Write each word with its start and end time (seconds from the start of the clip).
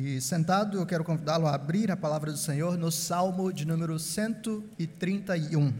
E 0.00 0.20
sentado, 0.20 0.78
eu 0.78 0.86
quero 0.86 1.02
convidá-lo 1.02 1.48
a 1.48 1.56
abrir 1.56 1.90
a 1.90 1.96
palavra 1.96 2.30
do 2.30 2.38
Senhor 2.38 2.78
no 2.78 2.88
Salmo 2.88 3.52
de 3.52 3.66
número 3.66 3.98
131. 3.98 5.74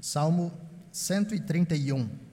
Salmo 0.00 0.52
131. 0.90 2.27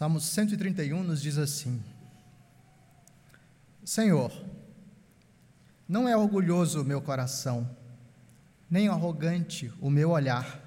Salmo 0.00 0.18
131 0.18 1.02
nos 1.02 1.20
diz 1.20 1.36
assim: 1.36 1.78
Senhor, 3.84 4.32
não 5.86 6.08
é 6.08 6.16
orgulhoso 6.16 6.80
o 6.80 6.84
meu 6.86 7.02
coração, 7.02 7.68
nem 8.70 8.88
arrogante 8.88 9.70
o 9.78 9.90
meu 9.90 10.12
olhar. 10.12 10.58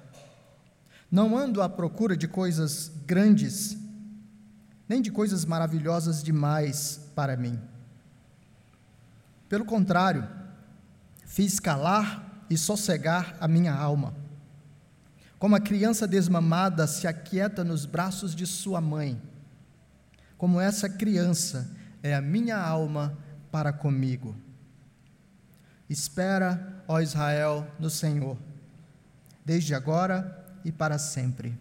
Não 1.10 1.36
ando 1.36 1.60
à 1.60 1.68
procura 1.68 2.16
de 2.16 2.28
coisas 2.28 2.92
grandes, 3.04 3.76
nem 4.88 5.02
de 5.02 5.10
coisas 5.10 5.44
maravilhosas 5.44 6.22
demais 6.22 7.10
para 7.12 7.36
mim. 7.36 7.60
Pelo 9.48 9.64
contrário, 9.64 10.28
fiz 11.26 11.58
calar 11.58 12.46
e 12.48 12.56
sossegar 12.56 13.36
a 13.40 13.48
minha 13.48 13.74
alma 13.74 14.14
como 15.44 15.56
a 15.56 15.60
criança 15.60 16.08
desmamada 16.08 16.86
se 16.86 17.06
aquieta 17.06 17.62
nos 17.62 17.84
braços 17.84 18.34
de 18.34 18.46
sua 18.46 18.80
mãe, 18.80 19.20
como 20.44 20.60
essa 20.60 20.90
criança 20.90 21.70
é 22.02 22.14
a 22.14 22.20
minha 22.20 22.58
alma 22.58 23.16
para 23.50 23.72
comigo. 23.72 24.36
Espera, 25.88 26.84
ó 26.86 27.00
Israel, 27.00 27.66
no 27.80 27.88
Senhor, 27.88 28.36
desde 29.42 29.74
agora 29.74 30.44
e 30.62 30.70
para 30.70 30.98
sempre. 30.98 31.58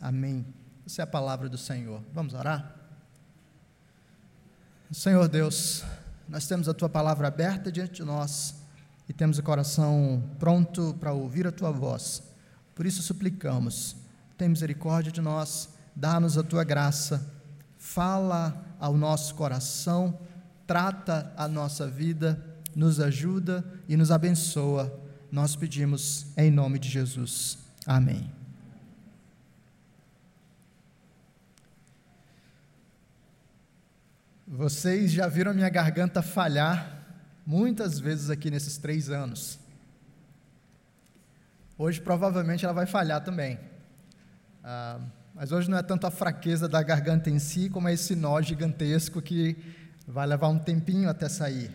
Amém. 0.00 0.46
Essa 0.86 1.02
é 1.02 1.04
a 1.04 1.08
palavra 1.08 1.48
do 1.48 1.58
Senhor. 1.58 2.00
Vamos 2.14 2.32
orar? 2.32 2.72
Senhor 4.92 5.26
Deus, 5.26 5.82
nós 6.28 6.46
temos 6.46 6.68
a 6.68 6.72
tua 6.72 6.88
palavra 6.88 7.26
aberta 7.26 7.72
diante 7.72 7.94
de 7.94 8.04
nós 8.04 8.54
e 9.08 9.12
temos 9.12 9.38
o 9.38 9.42
coração 9.42 10.22
pronto 10.38 10.96
para 11.00 11.12
ouvir 11.12 11.48
a 11.48 11.50
tua 11.50 11.72
voz. 11.72 12.22
Por 12.76 12.86
isso 12.86 13.02
suplicamos, 13.02 13.96
tem 14.38 14.48
misericórdia 14.48 15.10
de 15.10 15.20
nós, 15.20 15.70
dá-nos 15.96 16.38
a 16.38 16.44
tua 16.44 16.62
graça, 16.62 17.39
fala 17.80 18.76
ao 18.78 18.94
nosso 18.94 19.34
coração, 19.34 20.20
trata 20.66 21.32
a 21.34 21.48
nossa 21.48 21.88
vida, 21.88 22.38
nos 22.76 23.00
ajuda 23.00 23.64
e 23.88 23.96
nos 23.96 24.10
abençoa. 24.12 24.94
Nós 25.32 25.56
pedimos 25.56 26.26
em 26.36 26.50
nome 26.50 26.78
de 26.78 26.90
Jesus. 26.90 27.58
Amém. 27.86 28.30
Vocês 34.46 35.10
já 35.10 35.26
viram 35.26 35.54
minha 35.54 35.70
garganta 35.70 36.20
falhar 36.20 36.98
muitas 37.46 37.98
vezes 37.98 38.28
aqui 38.28 38.50
nesses 38.50 38.76
três 38.76 39.08
anos. 39.08 39.58
Hoje 41.78 41.98
provavelmente 41.98 42.62
ela 42.62 42.74
vai 42.74 42.84
falhar 42.84 43.24
também. 43.24 43.58
Ah, 44.62 45.00
mas 45.34 45.52
hoje 45.52 45.70
não 45.70 45.78
é 45.78 45.82
tanto 45.82 46.06
a 46.06 46.10
fraqueza 46.10 46.68
da 46.68 46.82
garganta 46.82 47.30
em 47.30 47.38
si, 47.38 47.68
como 47.70 47.88
é 47.88 47.94
esse 47.94 48.14
nó 48.14 48.40
gigantesco 48.42 49.22
que 49.22 49.56
vai 50.06 50.26
levar 50.26 50.48
um 50.48 50.58
tempinho 50.58 51.08
até 51.08 51.28
sair. 51.28 51.70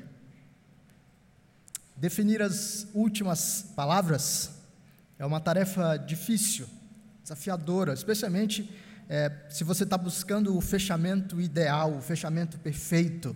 Definir 1.95 2.41
as 2.41 2.87
últimas 2.93 3.71
palavras 3.75 4.51
é 5.17 5.25
uma 5.25 5.39
tarefa 5.39 5.97
difícil, 5.97 6.67
desafiadora, 7.23 7.93
especialmente 7.93 8.69
é, 9.07 9.31
se 9.49 9.63
você 9.63 9.83
está 9.83 9.97
buscando 9.97 10.57
o 10.57 10.61
fechamento 10.61 11.39
ideal, 11.39 11.95
o 11.95 12.01
fechamento 12.01 12.57
perfeito, 12.57 13.35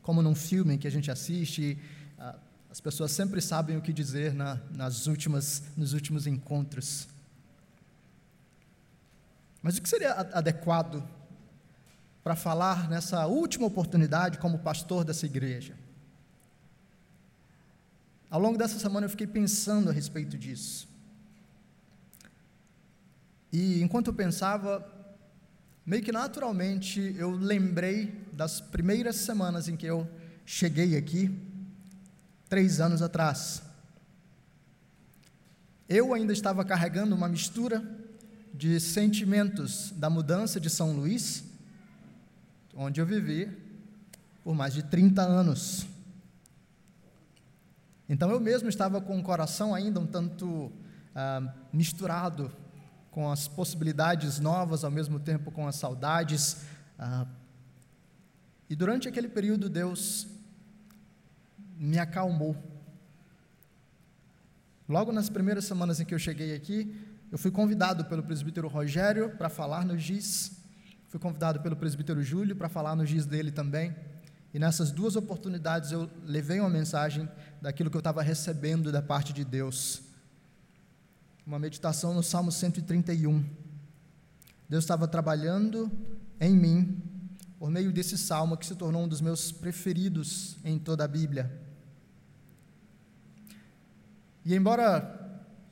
como 0.00 0.22
num 0.22 0.34
filme 0.34 0.78
que 0.78 0.86
a 0.86 0.90
gente 0.90 1.10
assiste. 1.10 1.76
As 2.70 2.80
pessoas 2.80 3.10
sempre 3.10 3.40
sabem 3.40 3.76
o 3.76 3.82
que 3.82 3.92
dizer 3.92 4.32
na, 4.32 4.60
nas 4.70 5.06
últimas, 5.06 5.64
nos 5.76 5.92
últimos 5.92 6.26
encontros. 6.26 7.08
Mas 9.62 9.76
o 9.76 9.82
que 9.82 9.88
seria 9.88 10.12
adequado 10.12 11.06
para 12.22 12.36
falar 12.36 12.88
nessa 12.88 13.26
última 13.26 13.66
oportunidade 13.66 14.38
como 14.38 14.58
pastor 14.58 15.04
dessa 15.04 15.26
igreja? 15.26 15.74
Ao 18.30 18.40
longo 18.40 18.58
dessa 18.58 18.78
semana 18.78 19.06
eu 19.06 19.10
fiquei 19.10 19.26
pensando 19.26 19.88
a 19.88 19.92
respeito 19.92 20.36
disso. 20.36 20.86
E 23.50 23.82
enquanto 23.82 24.08
eu 24.08 24.14
pensava, 24.14 24.86
meio 25.84 26.02
que 26.02 26.12
naturalmente 26.12 27.14
eu 27.18 27.30
lembrei 27.30 28.26
das 28.32 28.60
primeiras 28.60 29.16
semanas 29.16 29.68
em 29.68 29.76
que 29.76 29.86
eu 29.86 30.08
cheguei 30.44 30.96
aqui 30.96 31.34
três 32.48 32.80
anos 32.80 33.00
atrás. 33.00 33.62
Eu 35.88 36.12
ainda 36.12 36.34
estava 36.34 36.64
carregando 36.64 37.14
uma 37.14 37.28
mistura 37.28 37.82
de 38.58 38.80
sentimentos 38.80 39.92
da 39.92 40.10
mudança 40.10 40.58
de 40.58 40.68
São 40.68 40.90
Luís, 40.90 41.44
onde 42.74 43.00
eu 43.00 43.06
vivi 43.06 43.48
por 44.42 44.52
mais 44.52 44.74
de 44.74 44.82
30 44.82 45.22
anos. 45.22 45.86
Então 48.08 48.28
eu 48.32 48.40
mesmo 48.40 48.68
estava 48.68 49.00
com 49.00 49.16
o 49.16 49.22
coração 49.22 49.72
ainda 49.72 50.00
um 50.00 50.06
tanto 50.06 50.72
ah, 51.14 51.54
misturado 51.72 52.50
com 53.12 53.30
as 53.30 53.46
possibilidades 53.46 54.40
novas, 54.40 54.82
ao 54.82 54.90
mesmo 54.90 55.20
tempo 55.20 55.52
com 55.52 55.68
as 55.68 55.76
saudades. 55.76 56.56
Ah, 56.98 57.28
e 58.68 58.74
durante 58.74 59.06
aquele 59.06 59.28
período, 59.28 59.68
Deus 59.68 60.26
me 61.76 61.96
acalmou. 61.96 62.56
Logo 64.88 65.12
nas 65.12 65.30
primeiras 65.30 65.64
semanas 65.64 66.00
em 66.00 66.04
que 66.04 66.14
eu 66.14 66.18
cheguei 66.18 66.56
aqui, 66.56 66.92
eu 67.30 67.36
fui 67.36 67.50
convidado 67.50 68.06
pelo 68.06 68.22
presbítero 68.22 68.68
Rogério 68.68 69.36
para 69.36 69.50
falar 69.50 69.84
no 69.84 69.98
GIS, 69.98 70.62
fui 71.08 71.20
convidado 71.20 71.60
pelo 71.60 71.76
presbítero 71.76 72.22
Júlio 72.22 72.56
para 72.56 72.70
falar 72.70 72.96
no 72.96 73.04
GIS 73.04 73.26
dele 73.26 73.50
também. 73.50 73.94
E 74.52 74.58
nessas 74.58 74.90
duas 74.90 75.14
oportunidades 75.14 75.92
eu 75.92 76.08
levei 76.24 76.58
uma 76.58 76.70
mensagem 76.70 77.28
daquilo 77.60 77.90
que 77.90 77.96
eu 77.96 78.00
estava 78.00 78.22
recebendo 78.22 78.90
da 78.90 79.02
parte 79.02 79.34
de 79.34 79.44
Deus. 79.44 80.02
Uma 81.46 81.58
meditação 81.58 82.14
no 82.14 82.22
Salmo 82.22 82.50
131. 82.50 83.44
Deus 84.66 84.84
estava 84.84 85.06
trabalhando 85.06 85.90
em 86.40 86.56
mim 86.56 87.02
por 87.58 87.70
meio 87.70 87.92
desse 87.92 88.16
salmo 88.16 88.56
que 88.56 88.64
se 88.64 88.74
tornou 88.74 89.02
um 89.02 89.08
dos 89.08 89.20
meus 89.20 89.52
preferidos 89.52 90.56
em 90.64 90.78
toda 90.78 91.04
a 91.04 91.08
Bíblia. 91.08 91.50
E 94.44 94.54
embora 94.54 95.17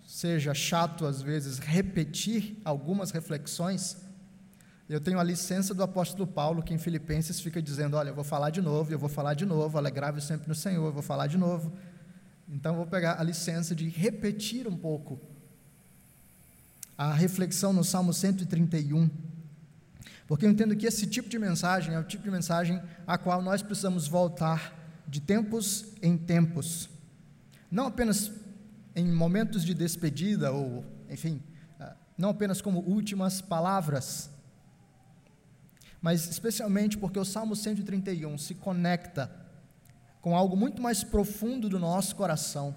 seja 0.06 0.54
chato 0.54 1.04
às 1.04 1.20
vezes 1.20 1.58
repetir 1.58 2.56
algumas 2.64 3.10
reflexões, 3.10 3.96
eu 4.88 5.00
tenho 5.00 5.18
a 5.18 5.24
licença 5.24 5.74
do 5.74 5.82
apóstolo 5.82 6.28
Paulo, 6.28 6.62
que 6.62 6.72
em 6.72 6.78
Filipenses 6.78 7.40
fica 7.40 7.60
dizendo: 7.60 7.96
Olha, 7.96 8.10
eu 8.10 8.14
vou 8.14 8.22
falar 8.22 8.50
de 8.50 8.62
novo, 8.62 8.92
eu 8.92 8.98
vou 8.98 9.08
falar 9.08 9.34
de 9.34 9.44
novo, 9.44 9.76
alegrável 9.76 10.20
sempre 10.20 10.48
no 10.48 10.54
Senhor, 10.54 10.86
eu 10.86 10.92
vou 10.92 11.02
falar 11.02 11.26
de 11.26 11.36
novo. 11.36 11.72
Então, 12.48 12.72
eu 12.72 12.76
vou 12.76 12.86
pegar 12.86 13.18
a 13.18 13.22
licença 13.24 13.74
de 13.74 13.88
repetir 13.88 14.68
um 14.68 14.76
pouco 14.76 15.20
a 16.96 17.12
reflexão 17.12 17.72
no 17.72 17.82
Salmo 17.82 18.14
131, 18.14 19.10
porque 20.28 20.46
eu 20.46 20.50
entendo 20.50 20.76
que 20.76 20.86
esse 20.86 21.04
tipo 21.08 21.28
de 21.28 21.38
mensagem 21.38 21.92
é 21.94 21.98
o 21.98 22.04
tipo 22.04 22.22
de 22.22 22.30
mensagem 22.30 22.80
a 23.04 23.18
qual 23.18 23.42
nós 23.42 23.62
precisamos 23.62 24.06
voltar 24.06 24.72
de 25.06 25.20
tempos 25.20 25.86
em 26.00 26.16
tempos, 26.16 26.88
não 27.70 27.88
apenas 27.88 28.30
em 28.96 29.12
momentos 29.12 29.62
de 29.62 29.74
despedida, 29.74 30.50
ou, 30.50 30.82
enfim, 31.10 31.42
ah, 31.78 31.94
não 32.16 32.30
apenas 32.30 32.62
como 32.62 32.80
últimas 32.80 33.42
palavras, 33.42 34.30
mas 36.00 36.26
especialmente 36.28 36.96
porque 36.96 37.18
o 37.18 37.24
Salmo 37.24 37.54
131 37.54 38.38
se 38.38 38.54
conecta 38.54 39.30
com 40.22 40.34
algo 40.34 40.56
muito 40.56 40.80
mais 40.80 41.04
profundo 41.04 41.68
do 41.68 41.78
nosso 41.78 42.16
coração, 42.16 42.74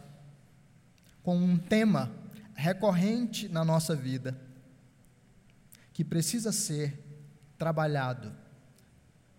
com 1.24 1.38
um 1.38 1.58
tema 1.58 2.12
recorrente 2.54 3.48
na 3.48 3.64
nossa 3.64 3.96
vida, 3.96 4.38
que 5.94 6.04
precisa 6.04 6.52
ser 6.52 7.02
trabalhado, 7.58 8.34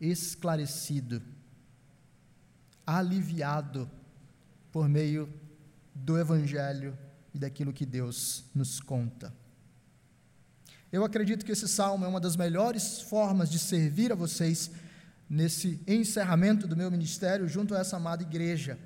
esclarecido, 0.00 1.23
aliviado 2.87 3.91
por 4.73 4.88
meio 4.88 5.40
do 6.05 6.19
Evangelho 6.19 6.97
e 7.35 7.38
daquilo 7.38 7.73
que 7.73 7.87
Deus 7.87 8.44
nos 8.55 8.81
conta. 8.81 9.32
Eu 10.93 11.05
acredito 11.05 11.44
que 11.44 11.52
esse 11.52 11.69
salmo 11.69 12.05
é 12.05 12.08
uma 12.08 12.20
das 12.20 12.37
melhores 12.37 13.00
formas 13.02 13.49
de 13.49 13.58
servir 13.58 14.11
a 14.11 14.17
vocês 14.17 14.70
nesse 15.29 15.81
encerramento 15.87 16.67
do 16.67 16.76
meu 16.76 16.91
ministério 16.91 17.49
junto 17.49 17.75
a 17.75 17.79
essa 17.79 17.97
amada 17.97 18.23
igreja, 18.23 18.79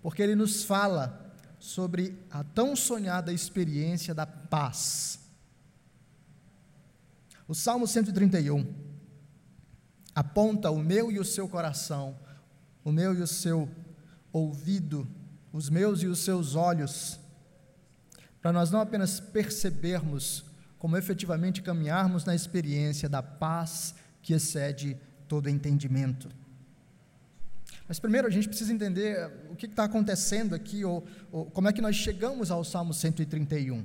porque 0.00 0.22
ele 0.22 0.34
nos 0.34 0.64
fala 0.64 1.36
sobre 1.58 2.18
a 2.30 2.42
tão 2.42 2.74
sonhada 2.74 3.32
experiência 3.32 4.14
da 4.14 4.24
paz. 4.26 5.20
O 7.46 7.54
Salmo 7.54 7.86
131 7.86 8.66
aponta 10.14 10.70
o 10.70 10.78
meu 10.78 11.12
e 11.12 11.18
o 11.18 11.24
seu 11.24 11.46
coração, 11.46 12.18
o 12.82 12.90
meu 12.90 13.14
e 13.14 13.20
o 13.20 13.26
seu 13.26 13.68
ouvido, 14.32 15.06
os 15.52 15.68
meus 15.68 16.02
e 16.02 16.06
os 16.06 16.20
seus 16.20 16.54
olhos, 16.54 17.20
para 18.40 18.52
nós 18.52 18.70
não 18.70 18.80
apenas 18.80 19.20
percebermos, 19.20 20.44
como 20.78 20.96
efetivamente 20.96 21.62
caminharmos 21.62 22.24
na 22.24 22.34
experiência 22.34 23.08
da 23.08 23.22
paz 23.22 23.94
que 24.22 24.32
excede 24.32 24.96
todo 25.28 25.48
entendimento. 25.48 26.28
Mas 27.86 27.98
primeiro 27.98 28.26
a 28.26 28.30
gente 28.30 28.48
precisa 28.48 28.72
entender 28.72 29.30
o 29.50 29.54
que 29.54 29.66
está 29.66 29.84
acontecendo 29.84 30.54
aqui, 30.54 30.84
ou, 30.84 31.06
ou, 31.30 31.46
como 31.46 31.68
é 31.68 31.72
que 31.72 31.82
nós 31.82 31.94
chegamos 31.94 32.50
ao 32.50 32.64
Salmo 32.64 32.94
131. 32.94 33.84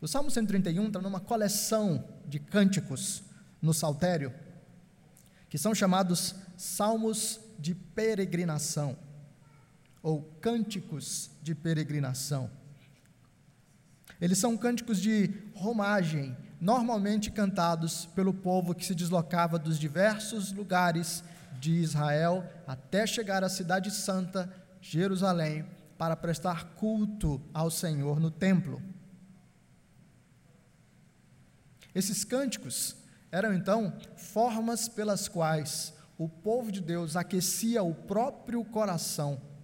O 0.00 0.08
Salmo 0.08 0.30
131 0.30 0.88
está 0.88 1.00
numa 1.00 1.20
coleção 1.20 2.04
de 2.26 2.38
cânticos 2.38 3.22
no 3.62 3.72
Saltério, 3.72 4.32
que 5.48 5.56
são 5.56 5.74
chamados 5.74 6.34
Salmos 6.56 7.40
de 7.58 7.74
Peregrinação, 7.74 8.96
ou 10.06 10.22
Cânticos 10.40 11.32
de 11.42 11.52
Peregrinação. 11.52 12.48
Eles 14.20 14.38
são 14.38 14.56
cânticos 14.56 15.00
de 15.02 15.28
romagem, 15.52 16.36
normalmente 16.60 17.28
cantados 17.28 18.06
pelo 18.14 18.32
povo 18.32 18.72
que 18.72 18.86
se 18.86 18.94
deslocava 18.94 19.58
dos 19.58 19.80
diversos 19.80 20.52
lugares 20.52 21.24
de 21.58 21.72
Israel 21.72 22.48
até 22.68 23.04
chegar 23.04 23.42
à 23.42 23.48
Cidade 23.48 23.90
Santa, 23.90 24.48
Jerusalém, 24.80 25.66
para 25.98 26.14
prestar 26.14 26.76
culto 26.76 27.42
ao 27.52 27.68
Senhor 27.68 28.20
no 28.20 28.30
templo. 28.30 28.80
Esses 31.92 32.22
cânticos 32.22 32.94
eram 33.32 33.52
então 33.52 33.92
formas 34.16 34.88
pelas 34.88 35.26
quais 35.26 35.92
o 36.16 36.28
povo 36.28 36.70
de 36.70 36.80
Deus 36.80 37.16
aquecia 37.16 37.82
o 37.82 37.92
próprio 37.92 38.64
coração 38.64 39.55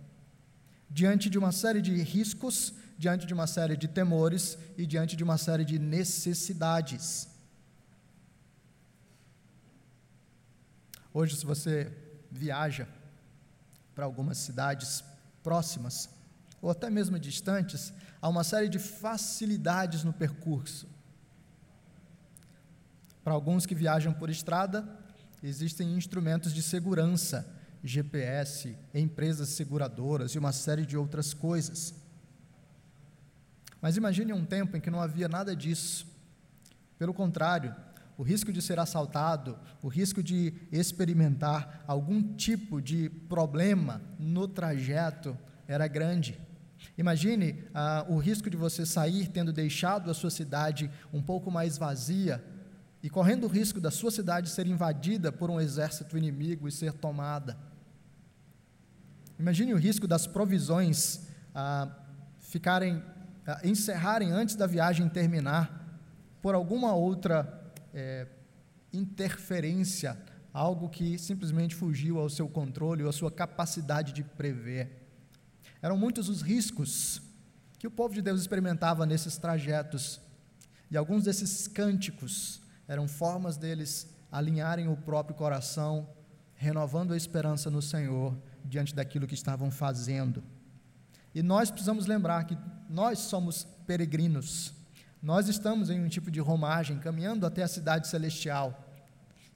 diante 0.92 1.30
de 1.30 1.38
uma 1.38 1.52
série 1.52 1.80
de 1.80 1.94
riscos 2.02 2.74
diante 2.98 3.26
de 3.26 3.34
uma 3.34 3.46
série 3.46 3.76
de 3.76 3.88
temores 3.88 4.56
e 4.76 4.86
diante 4.86 5.16
de 5.16 5.24
uma 5.24 5.36
série 5.36 5.64
de 5.64 5.78
necessidades. 5.78 7.28
Hoje, 11.12 11.36
se 11.36 11.44
você 11.44 11.92
viaja 12.30 12.86
para 13.94 14.04
algumas 14.04 14.38
cidades 14.38 15.02
próximas, 15.42 16.08
ou 16.60 16.70
até 16.70 16.88
mesmo 16.88 17.18
distantes, 17.18 17.92
há 18.20 18.28
uma 18.28 18.44
série 18.44 18.68
de 18.68 18.78
facilidades 18.78 20.04
no 20.04 20.12
percurso. 20.12 20.86
Para 23.24 23.34
alguns 23.34 23.66
que 23.66 23.74
viajam 23.74 24.12
por 24.12 24.30
estrada, 24.30 24.86
existem 25.42 25.96
instrumentos 25.96 26.54
de 26.54 26.62
segurança, 26.62 27.46
GPS, 27.82 28.76
empresas 28.94 29.50
seguradoras 29.50 30.32
e 30.32 30.38
uma 30.38 30.52
série 30.52 30.86
de 30.86 30.96
outras 30.96 31.34
coisas. 31.34 31.94
Mas 33.80 33.96
imagine 33.96 34.32
um 34.32 34.44
tempo 34.44 34.76
em 34.76 34.80
que 34.80 34.90
não 34.90 35.00
havia 35.00 35.28
nada 35.28 35.56
disso. 35.56 36.06
Pelo 36.98 37.12
contrário, 37.12 37.74
o 38.16 38.22
risco 38.22 38.52
de 38.52 38.62
ser 38.62 38.78
assaltado, 38.78 39.58
o 39.82 39.88
risco 39.88 40.22
de 40.22 40.54
experimentar 40.70 41.84
algum 41.86 42.22
tipo 42.34 42.80
de 42.80 43.10
problema 43.10 44.00
no 44.18 44.46
trajeto 44.46 45.36
era 45.66 45.88
grande. 45.88 46.38
Imagine 46.96 47.64
ah, 47.74 48.06
o 48.08 48.18
risco 48.18 48.50
de 48.50 48.56
você 48.56 48.84
sair 48.84 49.28
tendo 49.28 49.52
deixado 49.52 50.10
a 50.10 50.14
sua 50.14 50.30
cidade 50.30 50.90
um 51.12 51.22
pouco 51.22 51.50
mais 51.50 51.78
vazia 51.78 52.44
e 53.02 53.10
correndo 53.10 53.44
o 53.44 53.48
risco 53.48 53.80
da 53.80 53.90
sua 53.90 54.10
cidade 54.10 54.48
ser 54.48 54.66
invadida 54.66 55.32
por 55.32 55.50
um 55.50 55.60
exército 55.60 56.16
inimigo 56.16 56.68
e 56.68 56.72
ser 56.72 56.92
tomada. 56.92 57.56
Imagine 59.42 59.74
o 59.74 59.76
risco 59.76 60.06
das 60.06 60.24
provisões 60.24 61.22
ah, 61.52 61.88
ficarem 62.38 63.02
encerrarem 63.64 64.30
antes 64.30 64.54
da 64.54 64.68
viagem 64.68 65.08
terminar 65.08 66.00
por 66.40 66.54
alguma 66.54 66.94
outra 66.94 67.72
é, 67.92 68.28
interferência, 68.92 70.16
algo 70.54 70.88
que 70.88 71.18
simplesmente 71.18 71.74
fugiu 71.74 72.20
ao 72.20 72.30
seu 72.30 72.48
controle 72.48 73.02
ou 73.02 73.08
à 73.08 73.12
sua 73.12 73.32
capacidade 73.32 74.12
de 74.12 74.22
prever. 74.22 75.08
Eram 75.82 75.96
muitos 75.96 76.28
os 76.28 76.40
riscos 76.40 77.20
que 77.80 77.86
o 77.88 77.90
povo 77.90 78.14
de 78.14 78.22
Deus 78.22 78.40
experimentava 78.40 79.04
nesses 79.04 79.38
trajetos, 79.38 80.20
e 80.88 80.96
alguns 80.96 81.24
desses 81.24 81.66
cânticos 81.66 82.62
eram 82.86 83.08
formas 83.08 83.56
deles 83.56 84.06
alinharem 84.30 84.86
o 84.86 84.96
próprio 84.96 85.34
coração, 85.34 86.08
renovando 86.54 87.12
a 87.12 87.16
esperança 87.16 87.68
no 87.68 87.82
Senhor 87.82 88.40
diante 88.64 88.94
daquilo 88.94 89.26
que 89.26 89.34
estavam 89.34 89.70
fazendo. 89.70 90.42
E 91.34 91.42
nós 91.42 91.70
precisamos 91.70 92.06
lembrar 92.06 92.44
que 92.44 92.56
nós 92.88 93.18
somos 93.20 93.66
peregrinos. 93.86 94.74
Nós 95.22 95.48
estamos 95.48 95.88
em 95.88 96.00
um 96.00 96.08
tipo 96.08 96.30
de 96.30 96.40
romagem, 96.40 96.98
caminhando 96.98 97.46
até 97.46 97.62
a 97.62 97.68
cidade 97.68 98.08
celestial. 98.08 98.88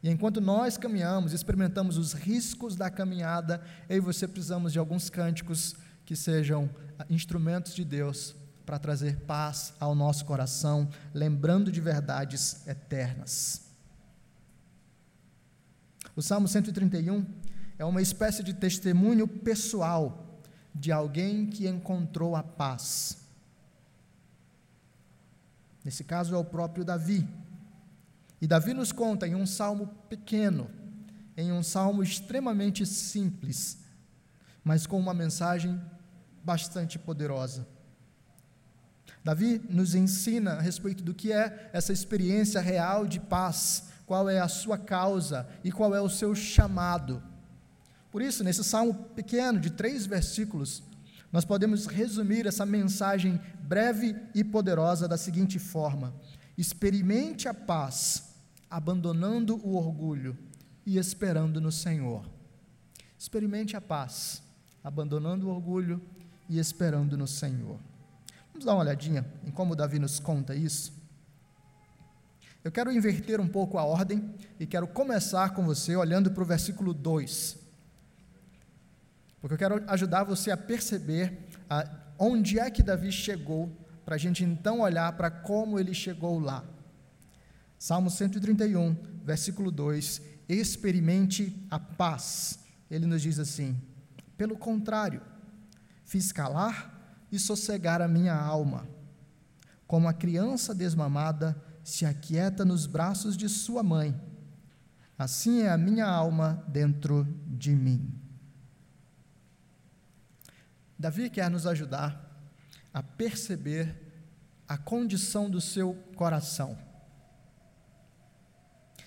E 0.02 0.08
enquanto 0.08 0.40
nós 0.40 0.76
caminhamos, 0.76 1.32
experimentamos 1.32 1.96
os 1.98 2.12
riscos 2.12 2.76
da 2.76 2.88
caminhada, 2.88 3.60
eu 3.88 3.96
e 3.96 4.00
você 4.00 4.28
precisamos 4.28 4.72
de 4.72 4.78
alguns 4.78 5.10
cânticos 5.10 5.74
que 6.04 6.14
sejam 6.14 6.70
ah, 6.98 7.04
instrumentos 7.10 7.74
de 7.74 7.84
Deus 7.84 8.34
para 8.64 8.78
trazer 8.78 9.16
paz 9.20 9.74
ao 9.78 9.94
nosso 9.94 10.24
coração, 10.24 10.88
lembrando 11.12 11.70
de 11.72 11.80
verdades 11.80 12.66
eternas. 12.66 13.62
O 16.14 16.22
Salmo 16.22 16.48
131 16.48 17.24
é 17.78 17.84
uma 17.84 18.00
espécie 18.00 18.42
de 18.42 18.54
testemunho 18.54 19.28
pessoal 19.28 20.40
de 20.74 20.92
alguém 20.92 21.46
que 21.46 21.66
encontrou 21.66 22.36
a 22.36 22.42
paz. 22.42 23.18
Nesse 25.84 26.04
caso 26.04 26.34
é 26.34 26.38
o 26.38 26.44
próprio 26.44 26.84
Davi. 26.84 27.28
E 28.40 28.46
Davi 28.46 28.74
nos 28.74 28.92
conta 28.92 29.26
em 29.26 29.34
um 29.34 29.46
salmo 29.46 29.86
pequeno, 30.08 30.70
em 31.36 31.52
um 31.52 31.62
salmo 31.62 32.02
extremamente 32.02 32.84
simples, 32.84 33.78
mas 34.64 34.86
com 34.86 34.98
uma 34.98 35.14
mensagem 35.14 35.80
bastante 36.44 36.98
poderosa. 36.98 37.66
Davi 39.24 39.60
nos 39.68 39.94
ensina 39.94 40.52
a 40.52 40.60
respeito 40.60 41.02
do 41.02 41.14
que 41.14 41.32
é 41.32 41.70
essa 41.72 41.92
experiência 41.92 42.60
real 42.60 43.06
de 43.06 43.18
paz, 43.18 43.88
qual 44.06 44.28
é 44.28 44.38
a 44.38 44.48
sua 44.48 44.78
causa 44.78 45.48
e 45.64 45.72
qual 45.72 45.94
é 45.94 46.00
o 46.00 46.08
seu 46.08 46.34
chamado. 46.34 47.22
Por 48.16 48.22
isso, 48.22 48.42
nesse 48.42 48.64
salmo 48.64 48.94
pequeno, 49.14 49.60
de 49.60 49.68
três 49.68 50.06
versículos, 50.06 50.82
nós 51.30 51.44
podemos 51.44 51.84
resumir 51.84 52.46
essa 52.46 52.64
mensagem 52.64 53.38
breve 53.60 54.16
e 54.34 54.42
poderosa 54.42 55.06
da 55.06 55.18
seguinte 55.18 55.58
forma: 55.58 56.14
experimente 56.56 57.46
a 57.46 57.52
paz, 57.52 58.34
abandonando 58.70 59.56
o 59.56 59.76
orgulho 59.76 60.34
e 60.86 60.96
esperando 60.96 61.60
no 61.60 61.70
Senhor. 61.70 62.26
Experimente 63.18 63.76
a 63.76 63.82
paz, 63.82 64.42
abandonando 64.82 65.48
o 65.48 65.50
orgulho 65.50 66.00
e 66.48 66.58
esperando 66.58 67.18
no 67.18 67.26
Senhor. 67.26 67.78
Vamos 68.50 68.64
dar 68.64 68.72
uma 68.72 68.80
olhadinha 68.80 69.26
em 69.44 69.50
como 69.50 69.76
Davi 69.76 69.98
nos 69.98 70.18
conta 70.18 70.54
isso? 70.54 70.90
Eu 72.64 72.72
quero 72.72 72.90
inverter 72.90 73.42
um 73.42 73.46
pouco 73.46 73.76
a 73.76 73.84
ordem 73.84 74.34
e 74.58 74.64
quero 74.64 74.88
começar 74.88 75.50
com 75.50 75.66
você 75.66 75.94
olhando 75.94 76.30
para 76.30 76.42
o 76.42 76.46
versículo 76.46 76.94
2 76.94 77.65
porque 79.40 79.54
eu 79.54 79.58
quero 79.58 79.84
ajudar 79.88 80.24
você 80.24 80.50
a 80.50 80.56
perceber 80.56 81.48
ah, 81.68 81.88
onde 82.18 82.58
é 82.58 82.70
que 82.70 82.82
Davi 82.82 83.12
chegou, 83.12 83.70
para 84.04 84.14
a 84.14 84.18
gente 84.18 84.44
então 84.44 84.80
olhar 84.80 85.12
para 85.12 85.30
como 85.30 85.78
ele 85.78 85.92
chegou 85.92 86.38
lá. 86.38 86.64
Salmo 87.78 88.08
131, 88.08 88.96
versículo 89.24 89.70
2: 89.70 90.22
Experimente 90.48 91.66
a 91.70 91.78
paz. 91.78 92.60
Ele 92.90 93.06
nos 93.06 93.20
diz 93.20 93.38
assim: 93.38 93.76
Pelo 94.36 94.56
contrário, 94.56 95.20
fiz 96.04 96.32
calar 96.32 97.26
e 97.30 97.38
sossegar 97.38 98.00
a 98.00 98.08
minha 98.08 98.34
alma. 98.34 98.88
Como 99.86 100.08
a 100.08 100.14
criança 100.14 100.74
desmamada 100.74 101.60
se 101.84 102.06
aquieta 102.06 102.64
nos 102.64 102.86
braços 102.86 103.36
de 103.36 103.48
sua 103.48 103.82
mãe, 103.82 104.18
assim 105.18 105.62
é 105.62 105.70
a 105.70 105.78
minha 105.78 106.06
alma 106.06 106.64
dentro 106.68 107.26
de 107.46 107.74
mim. 107.74 108.25
Davi 110.98 111.28
quer 111.28 111.50
nos 111.50 111.66
ajudar 111.66 112.26
a 112.92 113.02
perceber 113.02 113.94
a 114.66 114.78
condição 114.78 115.50
do 115.50 115.60
seu 115.60 115.94
coração. 116.16 116.78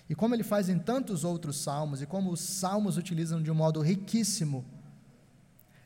E 0.08 0.16
como 0.16 0.34
ele 0.34 0.44
faz 0.44 0.70
em 0.70 0.80
tantos 0.80 1.24
outros 1.24 1.58
salmos, 1.58 2.02
e 2.02 2.06
como 2.06 2.32
os 2.32 2.40
salmos 2.40 2.98
utilizam 2.98 3.42
de 3.42 3.52
um 3.52 3.56
modo 3.56 3.82
riquíssimo, 3.82 4.66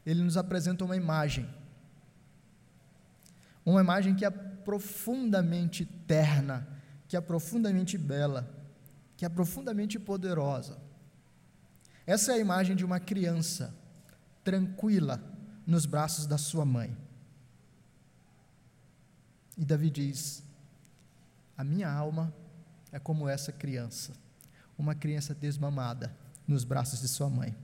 ele 0.06 0.22
nos 0.22 0.38
apresenta 0.38 0.86
uma 0.86 0.96
imagem. 0.96 1.50
Uma 3.66 3.82
imagem 3.82 4.16
que 4.16 4.26
é 4.26 4.30
profundamente 4.30 5.86
terna, 5.86 6.68
que 7.08 7.16
é 7.16 7.22
profundamente 7.22 7.98
bela, 7.98 8.50
que 9.16 9.26
é 9.26 9.30
profundamente 9.30 9.98
poderosa. 9.98 10.78
Essa 12.06 12.34
é 12.34 12.36
a 12.36 12.40
imagem 12.40 12.76
de 12.76 12.84
uma 12.84 13.00
criança 13.00 13.74
tranquila 14.44 15.33
nos 15.66 15.86
braços 15.86 16.26
da 16.26 16.38
sua 16.38 16.66
mãe. 16.66 16.96
E 19.58 19.64
Davi 19.66 19.90
diz: 19.90 20.44
A 21.58 21.64
minha 21.64 21.92
alma 21.92 22.34
é 22.92 23.00
como 23.00 23.28
essa 23.28 23.52
criança, 23.52 24.14
uma 24.78 24.96
criança 24.96 25.34
desmamada 25.34 26.16
nos 26.48 26.64
braços 26.64 27.02
de 27.02 27.08
sua 27.08 27.30
mãe. 27.30 27.56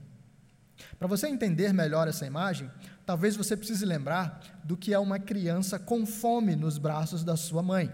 Para 0.98 1.08
você 1.08 1.28
entender 1.28 1.72
melhor 1.72 2.08
essa 2.08 2.26
imagem, 2.26 2.70
talvez 3.04 3.36
você 3.36 3.56
precise 3.56 3.84
lembrar 3.84 4.60
do 4.64 4.76
que 4.76 4.94
é 4.94 4.98
uma 4.98 5.18
criança 5.18 5.78
com 5.78 6.06
fome 6.06 6.56
nos 6.56 6.78
braços 6.78 7.22
da 7.22 7.36
sua 7.36 7.62
mãe. 7.62 7.92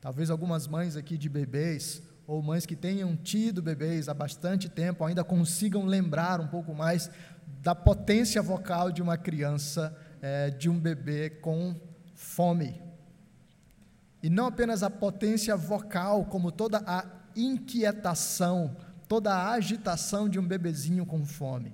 Talvez 0.00 0.30
algumas 0.30 0.66
mães 0.66 0.96
aqui 0.96 1.16
de 1.16 1.28
bebês, 1.28 2.02
ou 2.30 2.40
mães 2.40 2.64
que 2.64 2.76
tenham 2.76 3.16
tido 3.16 3.60
bebês 3.60 4.08
há 4.08 4.14
bastante 4.14 4.68
tempo, 4.68 5.04
ainda 5.04 5.24
consigam 5.24 5.84
lembrar 5.84 6.40
um 6.40 6.46
pouco 6.46 6.72
mais 6.72 7.10
da 7.60 7.74
potência 7.74 8.40
vocal 8.40 8.92
de 8.92 9.02
uma 9.02 9.18
criança, 9.18 9.92
é, 10.22 10.48
de 10.48 10.70
um 10.70 10.78
bebê 10.78 11.28
com 11.28 11.74
fome. 12.14 12.80
E 14.22 14.30
não 14.30 14.46
apenas 14.46 14.84
a 14.84 14.88
potência 14.88 15.56
vocal, 15.56 16.24
como 16.26 16.52
toda 16.52 16.80
a 16.86 17.04
inquietação, 17.34 18.76
toda 19.08 19.34
a 19.34 19.50
agitação 19.50 20.28
de 20.28 20.38
um 20.38 20.46
bebezinho 20.46 21.04
com 21.04 21.24
fome. 21.26 21.72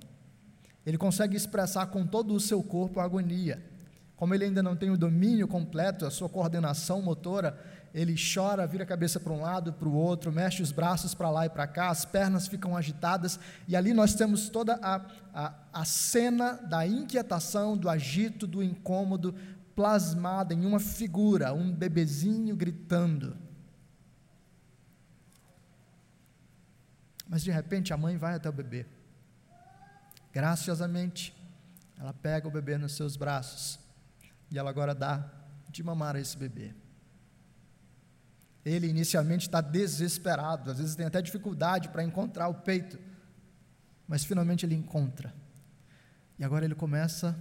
Ele 0.83 0.97
consegue 0.97 1.37
expressar 1.37 1.85
com 1.85 2.03
todo 2.03 2.33
o 2.33 2.39
seu 2.39 2.63
corpo 2.63 2.99
a 2.99 3.03
agonia. 3.03 3.63
Como 4.15 4.33
ele 4.33 4.45
ainda 4.45 4.63
não 4.63 4.75
tem 4.75 4.89
o 4.89 4.97
domínio 4.97 5.47
completo, 5.47 6.03
a 6.03 6.09
sua 6.09 6.27
coordenação 6.27 6.99
motora, 6.99 7.55
ele 7.97 8.15
chora, 8.15 8.67
vira 8.67 8.83
a 8.83 8.87
cabeça 8.87 9.19
para 9.19 9.33
um 9.33 9.41
lado, 9.41 9.73
para 9.73 9.87
o 9.87 9.93
outro, 9.93 10.31
mexe 10.31 10.61
os 10.61 10.71
braços 10.71 11.15
para 11.15 11.31
lá 11.31 11.47
e 11.47 11.49
para 11.49 11.65
cá, 11.65 11.89
as 11.89 12.05
pernas 12.05 12.47
ficam 12.47 12.77
agitadas, 12.77 13.39
e 13.67 13.75
ali 13.75 13.91
nós 13.91 14.13
temos 14.13 14.49
toda 14.49 14.75
a, 14.83 15.03
a, 15.33 15.53
a 15.73 15.83
cena 15.83 16.53
da 16.53 16.85
inquietação, 16.85 17.75
do 17.75 17.89
agito, 17.89 18.45
do 18.45 18.61
incômodo, 18.61 19.33
plasmada 19.75 20.53
em 20.53 20.63
uma 20.63 20.79
figura, 20.79 21.55
um 21.55 21.73
bebezinho 21.73 22.55
gritando. 22.55 23.35
Mas 27.27 27.43
de 27.43 27.49
repente 27.49 27.91
a 27.93 27.97
mãe 27.97 28.15
vai 28.15 28.35
até 28.35 28.47
o 28.47 28.53
bebê. 28.53 28.85
Graciosamente, 30.31 31.35
ela 31.97 32.13
pega 32.13 32.47
o 32.47 32.51
bebê 32.51 32.77
nos 32.77 32.95
seus 32.95 33.17
braços 33.17 33.79
e 34.51 34.57
ela 34.59 34.69
agora 34.69 34.93
dá 34.93 35.27
de 35.67 35.81
mamar 35.81 36.15
a 36.15 36.19
esse 36.19 36.37
bebê. 36.37 36.75
Ele 38.67 38.87
inicialmente 38.87 39.47
está 39.47 39.61
desesperado, 39.61 40.71
às 40.71 40.77
vezes 40.77 40.95
tem 40.95 41.05
até 41.05 41.21
dificuldade 41.21 41.87
para 41.87 42.03
encontrar 42.03 42.49
o 42.49 42.55
peito, 42.55 42.99
mas 44.05 44.25
finalmente 44.25 44.65
ele 44.65 44.75
encontra. 44.75 45.33
E 46.37 46.43
agora 46.43 46.65
ele 46.65 46.75
começa 46.75 47.37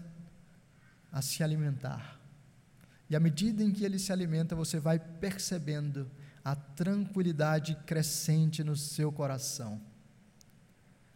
a 1.10 1.20
se 1.20 1.42
alimentar. 1.42 2.20
E 3.10 3.16
à 3.16 3.20
medida 3.20 3.62
em 3.62 3.72
que 3.72 3.84
ele 3.84 3.98
se 3.98 4.12
alimenta, 4.12 4.54
você 4.54 4.78
vai 4.78 5.00
percebendo 5.00 6.08
a 6.44 6.54
tranquilidade 6.54 7.74
crescente 7.86 8.62
no 8.62 8.76
seu 8.76 9.10
coração. 9.10 9.80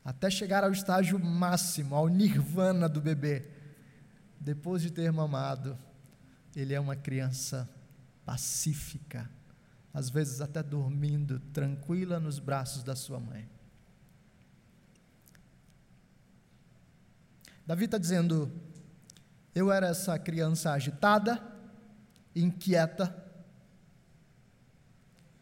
Até 0.05 0.29
chegar 0.29 0.65
ao 0.65 0.73
estágio 0.73 1.21
máximo, 1.21 1.95
ao 1.95 2.09
nirvana 2.09 2.89
do 2.89 3.01
bebê. 3.01 3.47
Depois 4.41 4.83
de 4.83 4.91
ter 4.91 5.13
mamado, 5.13 5.79
ele 6.57 6.75
é 6.75 6.81
uma 6.81 6.97
criança 6.97 7.69
pacífica, 8.25 9.31
às 9.93 10.09
vezes 10.09 10.41
até 10.41 10.63
dormindo 10.63 11.41
tranquila 11.53 12.21
nos 12.21 12.39
braços 12.39 12.83
da 12.83 12.95
sua 12.95 13.19
mãe. 13.19 13.49
Davi 17.67 17.85
está 17.85 17.99
dizendo: 17.99 18.51
Eu 19.55 19.71
era 19.71 19.89
essa 19.89 20.19
criança 20.19 20.73
agitada, 20.73 21.41
inquieta, 22.35 23.15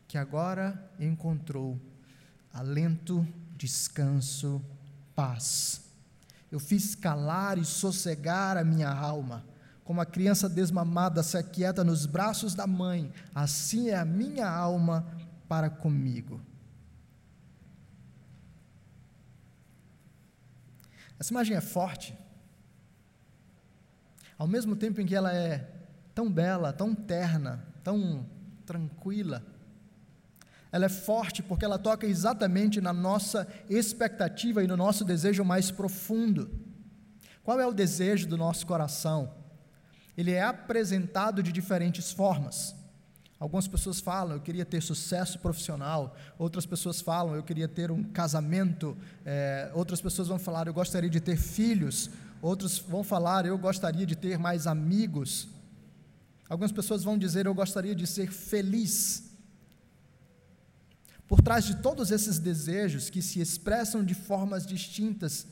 que 0.07 0.17
agora 0.17 0.91
encontrou 0.99 1.81
alento, 2.53 3.27
descanso, 3.57 4.63
paz. 5.15 5.85
Eu 6.51 6.59
fiz 6.59 6.95
calar 6.95 7.59
e 7.59 7.65
sossegar 7.65 8.57
a 8.57 8.65
minha 8.65 8.89
alma. 8.89 9.45
Como 9.89 10.03
a 10.03 10.05
criança 10.05 10.51
desmamada 10.51 11.23
se 11.23 11.39
aquieta 11.39 11.83
nos 11.83 12.05
braços 12.05 12.55
da 12.55 12.67
mãe, 12.67 13.11
assim 13.35 13.89
é 13.89 13.97
a 13.97 14.05
minha 14.05 14.47
alma 14.47 15.07
para 15.49 15.71
comigo. 15.71 16.43
Essa 21.19 21.33
imagem 21.33 21.57
é 21.57 21.63
forte. 21.63 22.15
Ao 24.37 24.47
mesmo 24.47 24.77
tempo 24.77 25.01
em 25.01 25.07
que 25.07 25.15
ela 25.15 25.33
é 25.33 25.67
tão 26.15 26.31
bela, 26.31 26.71
tão 26.71 26.95
terna, 26.95 27.67
tão 27.83 28.27
tranquila. 28.67 29.43
Ela 30.71 30.85
é 30.85 30.91
forte 30.91 31.43
porque 31.43 31.65
ela 31.65 31.79
toca 31.79 32.07
exatamente 32.07 32.79
na 32.79 32.93
nossa 32.93 33.49
expectativa 33.71 34.63
e 34.63 34.67
no 34.67 34.77
nosso 34.77 35.03
desejo 35.03 35.47
mais 35.47 35.71
profundo. 35.71 36.51
Qual 37.43 37.59
é 37.59 37.67
o 37.67 37.73
desejo 37.73 38.29
do 38.29 38.37
nosso 38.37 38.67
coração? 38.67 39.48
Ele 40.19 40.33
é 40.33 40.43
apresentado 40.43 41.45
de 41.45 41.53
diferentes 41.53 42.11
formas. 42.11 42.75
Algumas 43.39 43.69
pessoas 43.69 44.01
falam, 44.01 44.35
eu 44.35 44.41
queria 44.41 44.65
ter 44.65 44.83
sucesso 44.83 45.39
profissional. 45.39 46.17
Outras 46.37 46.67
pessoas 46.67 47.01
falam, 47.01 47.37
eu 47.37 47.43
queria 47.45 47.69
ter 47.69 47.93
um 47.93 48.03
casamento. 48.03 48.97
É, 49.25 49.71
outras 49.75 50.01
pessoas 50.01 50.27
vão 50.27 50.37
falar, 50.37 50.67
eu 50.67 50.75
gostaria 50.75 51.09
de 51.09 51.21
ter 51.21 51.37
filhos. 51.37 52.11
Outros 52.43 52.79
vão 52.79 53.05
falar, 53.05 53.47
eu 53.47 53.57
gostaria 53.57 54.05
de 54.05 54.17
ter 54.17 54.37
mais 54.37 54.67
amigos. 54.67 55.49
Algumas 56.49 56.73
pessoas 56.73 57.05
vão 57.05 57.17
dizer: 57.17 57.47
Eu 57.47 57.55
gostaria 57.55 57.95
de 57.95 58.07
ser 58.07 58.33
feliz. 58.33 59.31
Por 61.29 61.41
trás 61.41 61.65
de 61.65 61.77
todos 61.77 62.11
esses 62.11 62.41
desejos 62.41 63.09
que 63.09 63.23
se 63.23 63.39
expressam 63.39 64.03
de 64.03 64.15
formas 64.15 64.67
distintas, 64.67 65.47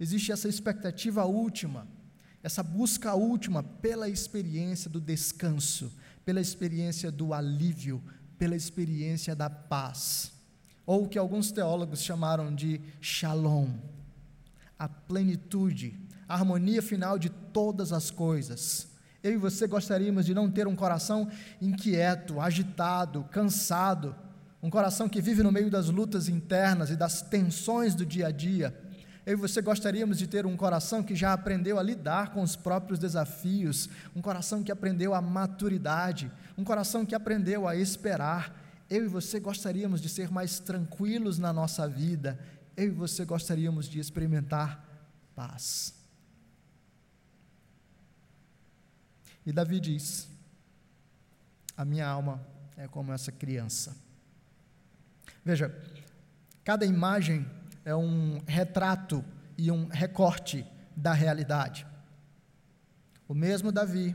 existe 0.00 0.32
essa 0.32 0.48
expectativa 0.48 1.24
última, 1.24 1.86
essa 2.42 2.62
busca 2.62 3.14
última 3.14 3.62
pela 3.62 4.08
experiência 4.08 4.88
do 4.88 5.00
descanso, 5.00 5.92
pela 6.24 6.40
experiência 6.40 7.10
do 7.10 7.34
alívio, 7.34 8.02
pela 8.38 8.54
experiência 8.54 9.34
da 9.34 9.50
paz, 9.50 10.32
ou 10.86 11.04
o 11.04 11.08
que 11.08 11.18
alguns 11.18 11.50
teólogos 11.50 12.02
chamaram 12.02 12.54
de 12.54 12.80
shalom, 13.00 13.74
a 14.78 14.88
plenitude, 14.88 15.98
a 16.28 16.34
harmonia 16.34 16.80
final 16.80 17.18
de 17.18 17.30
todas 17.30 17.92
as 17.92 18.10
coisas 18.10 18.88
eu 19.22 19.32
e 19.32 19.36
você 19.36 19.66
gostaríamos 19.66 20.24
de 20.24 20.34
não 20.34 20.50
ter 20.50 20.66
um 20.66 20.76
coração 20.76 21.28
inquieto, 21.60 22.40
agitado, 22.40 23.24
cansado, 23.30 24.14
um 24.62 24.70
coração 24.70 25.08
que 25.08 25.20
vive 25.20 25.42
no 25.42 25.50
meio 25.50 25.70
das 25.70 25.88
lutas 25.88 26.28
internas 26.28 26.90
e 26.90 26.96
das 26.96 27.20
tensões 27.22 27.94
do 27.94 28.06
dia 28.06 28.28
a 28.28 28.30
dia. 28.30 28.74
Eu 29.28 29.34
e 29.34 29.36
você 29.36 29.60
gostaríamos 29.60 30.16
de 30.16 30.26
ter 30.26 30.46
um 30.46 30.56
coração 30.56 31.02
que 31.02 31.14
já 31.14 31.34
aprendeu 31.34 31.78
a 31.78 31.82
lidar 31.82 32.32
com 32.32 32.40
os 32.40 32.56
próprios 32.56 32.98
desafios, 32.98 33.86
um 34.16 34.22
coração 34.22 34.62
que 34.62 34.72
aprendeu 34.72 35.12
a 35.12 35.20
maturidade, 35.20 36.32
um 36.56 36.64
coração 36.64 37.04
que 37.04 37.14
aprendeu 37.14 37.68
a 37.68 37.76
esperar. 37.76 38.58
Eu 38.88 39.04
e 39.04 39.06
você 39.06 39.38
gostaríamos 39.38 40.00
de 40.00 40.08
ser 40.08 40.30
mais 40.30 40.58
tranquilos 40.58 41.38
na 41.38 41.52
nossa 41.52 41.86
vida. 41.86 42.40
Eu 42.74 42.86
e 42.86 42.90
você 42.90 43.22
gostaríamos 43.26 43.86
de 43.86 44.00
experimentar 44.00 44.82
paz. 45.36 45.92
E 49.44 49.52
Davi 49.52 49.78
diz: 49.78 50.26
A 51.76 51.84
minha 51.84 52.08
alma 52.08 52.40
é 52.78 52.88
como 52.88 53.12
essa 53.12 53.30
criança. 53.30 53.94
Veja, 55.44 55.70
cada 56.64 56.86
imagem 56.86 57.46
é 57.88 57.96
um 57.96 58.38
retrato 58.46 59.24
e 59.56 59.70
um 59.72 59.86
recorte 59.86 60.66
da 60.94 61.14
realidade. 61.14 61.86
O 63.26 63.32
mesmo 63.32 63.72
Davi, 63.72 64.14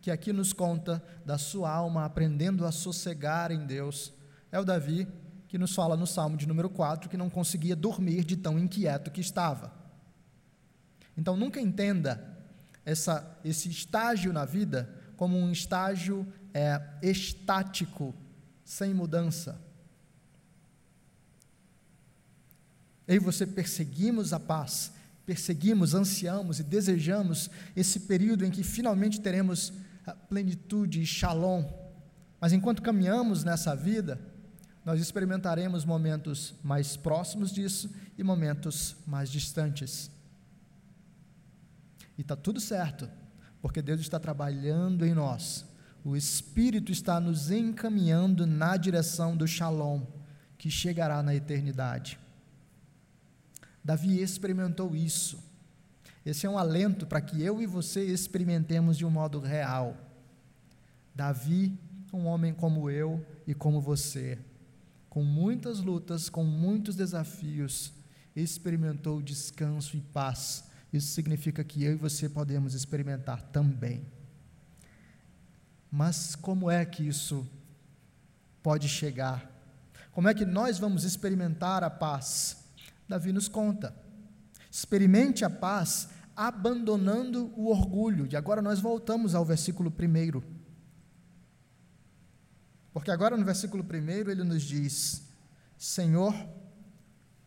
que 0.00 0.10
aqui 0.10 0.32
nos 0.32 0.52
conta 0.52 1.00
da 1.24 1.38
sua 1.38 1.70
alma 1.70 2.04
aprendendo 2.04 2.66
a 2.66 2.72
sossegar 2.72 3.52
em 3.52 3.64
Deus, 3.66 4.12
é 4.50 4.58
o 4.58 4.64
Davi 4.64 5.06
que 5.46 5.56
nos 5.56 5.72
fala 5.76 5.96
no 5.96 6.08
Salmo 6.08 6.36
de 6.36 6.48
número 6.48 6.68
4 6.68 7.08
que 7.08 7.16
não 7.16 7.30
conseguia 7.30 7.76
dormir 7.76 8.24
de 8.24 8.36
tão 8.36 8.58
inquieto 8.58 9.12
que 9.12 9.20
estava. 9.20 9.72
Então 11.16 11.36
nunca 11.36 11.60
entenda 11.60 12.36
essa, 12.84 13.38
esse 13.44 13.68
estágio 13.68 14.32
na 14.32 14.44
vida 14.44 14.92
como 15.16 15.38
um 15.38 15.52
estágio 15.52 16.26
é, 16.52 16.82
estático, 17.00 18.12
sem 18.64 18.92
mudança. 18.92 19.62
Eu 23.06 23.16
e 23.16 23.18
você 23.18 23.46
perseguimos 23.46 24.32
a 24.32 24.40
paz, 24.40 24.92
perseguimos, 25.26 25.94
ansiamos 25.94 26.60
e 26.60 26.62
desejamos 26.62 27.50
esse 27.76 28.00
período 28.00 28.44
em 28.44 28.50
que 28.50 28.62
finalmente 28.62 29.20
teremos 29.20 29.72
plenitude 30.28 31.02
e 31.02 31.06
shalom. 31.06 31.64
Mas 32.40 32.52
enquanto 32.52 32.82
caminhamos 32.82 33.44
nessa 33.44 33.74
vida, 33.74 34.20
nós 34.84 35.00
experimentaremos 35.00 35.84
momentos 35.84 36.54
mais 36.62 36.96
próximos 36.96 37.50
disso 37.52 37.90
e 38.18 38.22
momentos 38.22 38.96
mais 39.06 39.30
distantes. 39.30 40.10
E 42.18 42.20
está 42.20 42.36
tudo 42.36 42.60
certo, 42.60 43.08
porque 43.62 43.80
Deus 43.80 44.00
está 44.00 44.20
trabalhando 44.20 45.06
em 45.06 45.14
nós. 45.14 45.64
O 46.04 46.14
Espírito 46.14 46.92
está 46.92 47.18
nos 47.18 47.50
encaminhando 47.50 48.46
na 48.46 48.76
direção 48.76 49.34
do 49.34 49.48
shalom, 49.48 50.02
que 50.58 50.70
chegará 50.70 51.22
na 51.22 51.34
eternidade. 51.34 52.18
Davi 53.84 54.20
experimentou 54.20 54.96
isso. 54.96 55.38
Esse 56.24 56.46
é 56.46 56.50
um 56.50 56.56
alento 56.56 57.06
para 57.06 57.20
que 57.20 57.42
eu 57.42 57.60
e 57.60 57.66
você 57.66 58.02
experimentemos 58.02 58.96
de 58.96 59.04
um 59.04 59.10
modo 59.10 59.38
real. 59.38 59.94
Davi, 61.14 61.78
um 62.12 62.24
homem 62.24 62.54
como 62.54 62.88
eu 62.88 63.24
e 63.46 63.52
como 63.52 63.80
você, 63.80 64.38
com 65.10 65.22
muitas 65.22 65.80
lutas, 65.80 66.30
com 66.30 66.44
muitos 66.44 66.96
desafios, 66.96 67.92
experimentou 68.34 69.20
descanso 69.20 69.96
e 69.96 70.00
paz. 70.00 70.64
Isso 70.92 71.08
significa 71.08 71.62
que 71.62 71.84
eu 71.84 71.92
e 71.92 71.96
você 71.96 72.28
podemos 72.28 72.72
experimentar 72.72 73.42
também. 73.42 74.06
Mas 75.90 76.34
como 76.34 76.70
é 76.70 76.84
que 76.84 77.06
isso 77.06 77.46
pode 78.62 78.88
chegar? 78.88 79.50
Como 80.10 80.28
é 80.28 80.34
que 80.34 80.44
nós 80.44 80.78
vamos 80.78 81.04
experimentar 81.04 81.84
a 81.84 81.90
paz? 81.90 82.63
Davi 83.08 83.32
nos 83.32 83.48
conta. 83.48 83.94
Experimente 84.70 85.44
a 85.44 85.50
paz 85.50 86.08
abandonando 86.36 87.52
o 87.56 87.68
orgulho. 87.68 88.26
E 88.30 88.36
agora 88.36 88.60
nós 88.60 88.80
voltamos 88.80 89.34
ao 89.34 89.44
versículo 89.44 89.90
1. 89.90 90.42
Porque 92.92 93.10
agora 93.10 93.36
no 93.36 93.44
versículo 93.44 93.84
1 93.84 94.30
ele 94.30 94.44
nos 94.44 94.62
diz: 94.62 95.28
Senhor, 95.76 96.34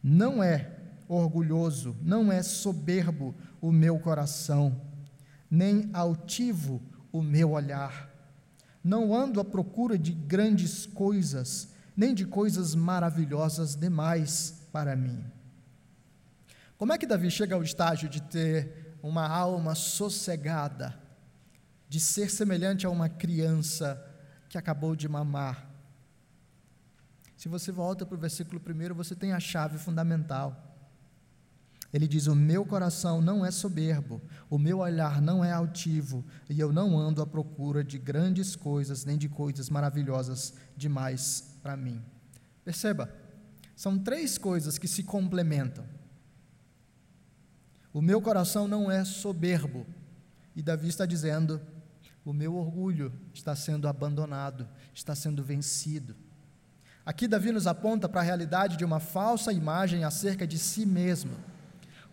não 0.01 0.43
é 0.43 0.77
orgulhoso, 1.07 1.95
não 2.01 2.31
é 2.31 2.43
soberbo 2.43 3.33
o 3.61 3.71
meu 3.71 3.97
coração, 3.99 4.81
nem 5.49 5.89
altivo 5.93 6.81
o 7.11 7.21
meu 7.21 7.51
olhar. 7.51 8.09
Não 8.83 9.13
ando 9.13 9.39
à 9.39 9.45
procura 9.45 9.97
de 9.97 10.13
grandes 10.13 10.85
coisas, 10.85 11.69
nem 11.95 12.13
de 12.13 12.25
coisas 12.25 12.75
maravilhosas 12.75 13.75
demais 13.75 14.67
para 14.71 14.95
mim. 14.95 15.23
Como 16.77 16.93
é 16.93 16.97
que 16.97 17.07
Davi 17.07 17.31
chega 17.31 17.55
ao 17.55 17.63
estágio 17.63 18.07
de 18.07 18.21
ter 18.21 18.97
uma 19.01 19.27
alma 19.27 19.73
sossegada, 19.73 20.97
de 21.89 21.99
ser 21.99 22.29
semelhante 22.29 22.85
a 22.85 22.89
uma 22.89 23.09
criança 23.09 24.03
que 24.47 24.57
acabou 24.57 24.95
de 24.95 25.07
mamar? 25.07 25.67
Se 27.35 27.49
você 27.49 27.71
volta 27.71 28.05
para 28.05 28.15
o 28.15 28.19
versículo 28.19 28.61
1, 28.61 28.93
você 28.93 29.15
tem 29.15 29.33
a 29.33 29.39
chave 29.39 29.77
fundamental. 29.77 30.75
Ele 31.91 32.07
diz: 32.07 32.27
O 32.27 32.35
meu 32.35 32.65
coração 32.65 33.21
não 33.21 33.45
é 33.45 33.49
soberbo, 33.49 34.21
o 34.49 34.59
meu 34.59 34.79
olhar 34.79 35.19
não 35.21 35.43
é 35.43 35.51
altivo, 35.51 36.23
e 36.49 36.59
eu 36.59 36.71
não 36.71 36.97
ando 36.97 37.21
à 37.21 37.25
procura 37.25 37.83
de 37.83 37.97
grandes 37.97 38.55
coisas, 38.55 39.03
nem 39.03 39.17
de 39.17 39.29
coisas 39.29 39.69
maravilhosas 39.69 40.53
demais 40.75 41.57
para 41.63 41.75
mim. 41.75 42.03
Perceba, 42.63 43.11
são 43.75 43.97
três 43.97 44.37
coisas 44.37 44.77
que 44.77 44.87
se 44.87 45.03
complementam. 45.03 45.96
O 47.97 48.01
meu 48.01 48.21
coração 48.21 48.67
não 48.67 48.91
é 48.91 49.03
soberbo. 49.03 49.83
E 50.55 50.61
Davi 50.61 50.87
está 50.87 51.03
dizendo: 51.03 51.59
o 52.23 52.31
meu 52.31 52.55
orgulho 52.55 53.11
está 53.33 53.55
sendo 53.55 53.87
abandonado, 53.87 54.69
está 54.93 55.15
sendo 55.15 55.43
vencido. 55.43 56.15
Aqui, 57.03 57.27
Davi 57.27 57.51
nos 57.51 57.65
aponta 57.65 58.07
para 58.07 58.21
a 58.21 58.23
realidade 58.23 58.77
de 58.77 58.85
uma 58.85 58.99
falsa 58.99 59.51
imagem 59.51 60.03
acerca 60.03 60.45
de 60.45 60.59
si 60.59 60.85
mesmo. 60.85 61.31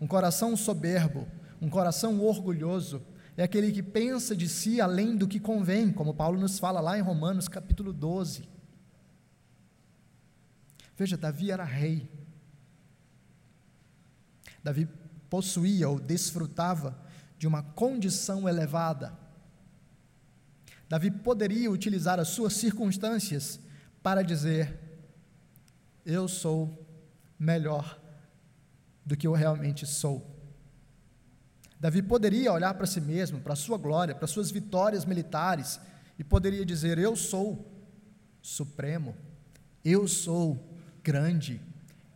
Um 0.00 0.06
coração 0.06 0.56
soberbo, 0.56 1.28
um 1.60 1.68
coração 1.68 2.18
orgulhoso, 2.18 3.02
é 3.36 3.42
aquele 3.42 3.70
que 3.70 3.82
pensa 3.82 4.34
de 4.34 4.48
si 4.48 4.80
além 4.80 5.14
do 5.14 5.28
que 5.28 5.38
convém, 5.38 5.92
como 5.92 6.14
Paulo 6.14 6.40
nos 6.40 6.58
fala 6.58 6.80
lá 6.80 6.98
em 6.98 7.02
Romanos 7.02 7.46
capítulo 7.46 7.92
12. 7.92 8.48
Veja, 10.96 11.18
Davi 11.18 11.50
era 11.50 11.62
rei. 11.62 12.10
Davi 14.62 14.88
possuía 15.34 15.88
ou 15.88 15.98
desfrutava 15.98 16.96
de 17.36 17.44
uma 17.44 17.60
condição 17.60 18.48
elevada. 18.48 19.18
Davi 20.88 21.10
poderia 21.10 21.68
utilizar 21.68 22.20
as 22.20 22.28
suas 22.28 22.52
circunstâncias 22.52 23.58
para 24.00 24.22
dizer: 24.22 24.78
Eu 26.06 26.28
sou 26.28 26.86
melhor 27.36 28.00
do 29.04 29.16
que 29.16 29.26
eu 29.26 29.32
realmente 29.32 29.84
sou. 29.84 30.24
Davi 31.80 32.00
poderia 32.00 32.52
olhar 32.52 32.72
para 32.74 32.86
si 32.86 33.00
mesmo, 33.00 33.40
para 33.40 33.54
a 33.54 33.56
sua 33.56 33.76
glória, 33.76 34.14
para 34.14 34.28
suas 34.28 34.52
vitórias 34.52 35.04
militares, 35.04 35.80
e 36.16 36.22
poderia 36.22 36.64
dizer: 36.64 36.96
Eu 36.96 37.16
sou 37.16 37.68
supremo, 38.40 39.16
eu 39.84 40.06
sou 40.06 40.78
grande, 41.02 41.60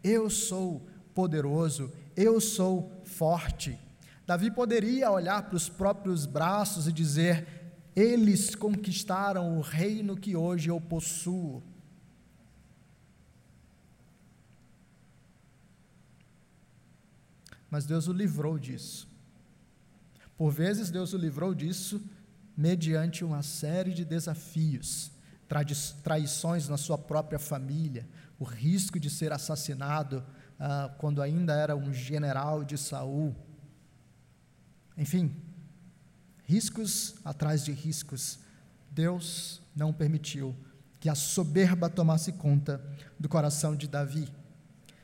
eu 0.04 0.30
sou 0.30 0.86
poderoso, 1.12 1.92
eu 2.16 2.40
sou 2.40 2.97
forte. 3.18 3.76
Davi 4.24 4.50
poderia 4.50 5.10
olhar 5.10 5.42
para 5.42 5.56
os 5.56 5.68
próprios 5.68 6.24
braços 6.24 6.86
e 6.86 6.92
dizer: 6.92 7.46
Eles 7.96 8.54
conquistaram 8.54 9.58
o 9.58 9.60
reino 9.60 10.16
que 10.16 10.36
hoje 10.36 10.70
eu 10.70 10.80
possuo. 10.80 11.62
Mas 17.68 17.84
Deus 17.84 18.06
o 18.06 18.12
livrou 18.12 18.58
disso. 18.58 19.08
Por 20.36 20.52
vezes, 20.52 20.90
Deus 20.90 21.12
o 21.12 21.18
livrou 21.18 21.52
disso 21.54 22.00
mediante 22.56 23.24
uma 23.24 23.42
série 23.42 23.92
de 23.92 24.04
desafios, 24.04 25.10
traições 26.02 26.68
na 26.68 26.76
sua 26.76 26.96
própria 26.96 27.38
família, 27.38 28.08
o 28.38 28.44
risco 28.44 28.98
de 28.98 29.10
ser 29.10 29.32
assassinado 29.32 30.24
ah, 30.58 30.90
quando 30.98 31.22
ainda 31.22 31.54
era 31.54 31.76
um 31.76 31.92
general 31.92 32.64
de 32.64 32.76
Saul. 32.76 33.34
Enfim, 34.96 35.34
riscos 36.44 37.14
atrás 37.24 37.64
de 37.64 37.72
riscos. 37.72 38.40
Deus 38.90 39.60
não 39.76 39.92
permitiu 39.92 40.56
que 40.98 41.08
a 41.08 41.14
soberba 41.14 41.88
tomasse 41.88 42.32
conta 42.32 42.82
do 43.18 43.28
coração 43.28 43.76
de 43.76 43.86
Davi. 43.86 44.28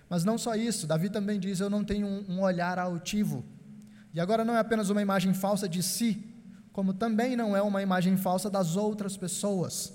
Mas 0.09 0.25
não 0.25 0.37
só 0.37 0.55
isso, 0.55 0.87
Davi 0.87 1.09
também 1.09 1.39
diz: 1.39 1.61
Eu 1.61 1.71
não 1.71 1.85
tenho 1.85 2.07
um, 2.07 2.25
um 2.33 2.41
olhar 2.41 2.79
altivo. 2.79 3.45
E 4.13 4.21
agora 4.21 4.45
não 4.45 4.55
é 4.55 4.59
apenas 4.59 4.91
uma 4.91 5.03
imagem 5.03 5.35
falsa 5.35 5.69
de 5.69 5.83
si, 5.83 6.25
como 6.73 6.93
também 6.93 7.37
não 7.37 7.57
é 7.57 7.63
uma 7.63 7.83
imagem 7.83 8.17
falsa 8.17 8.51
das 8.51 8.77
outras 8.77 9.17
pessoas. 9.17 9.93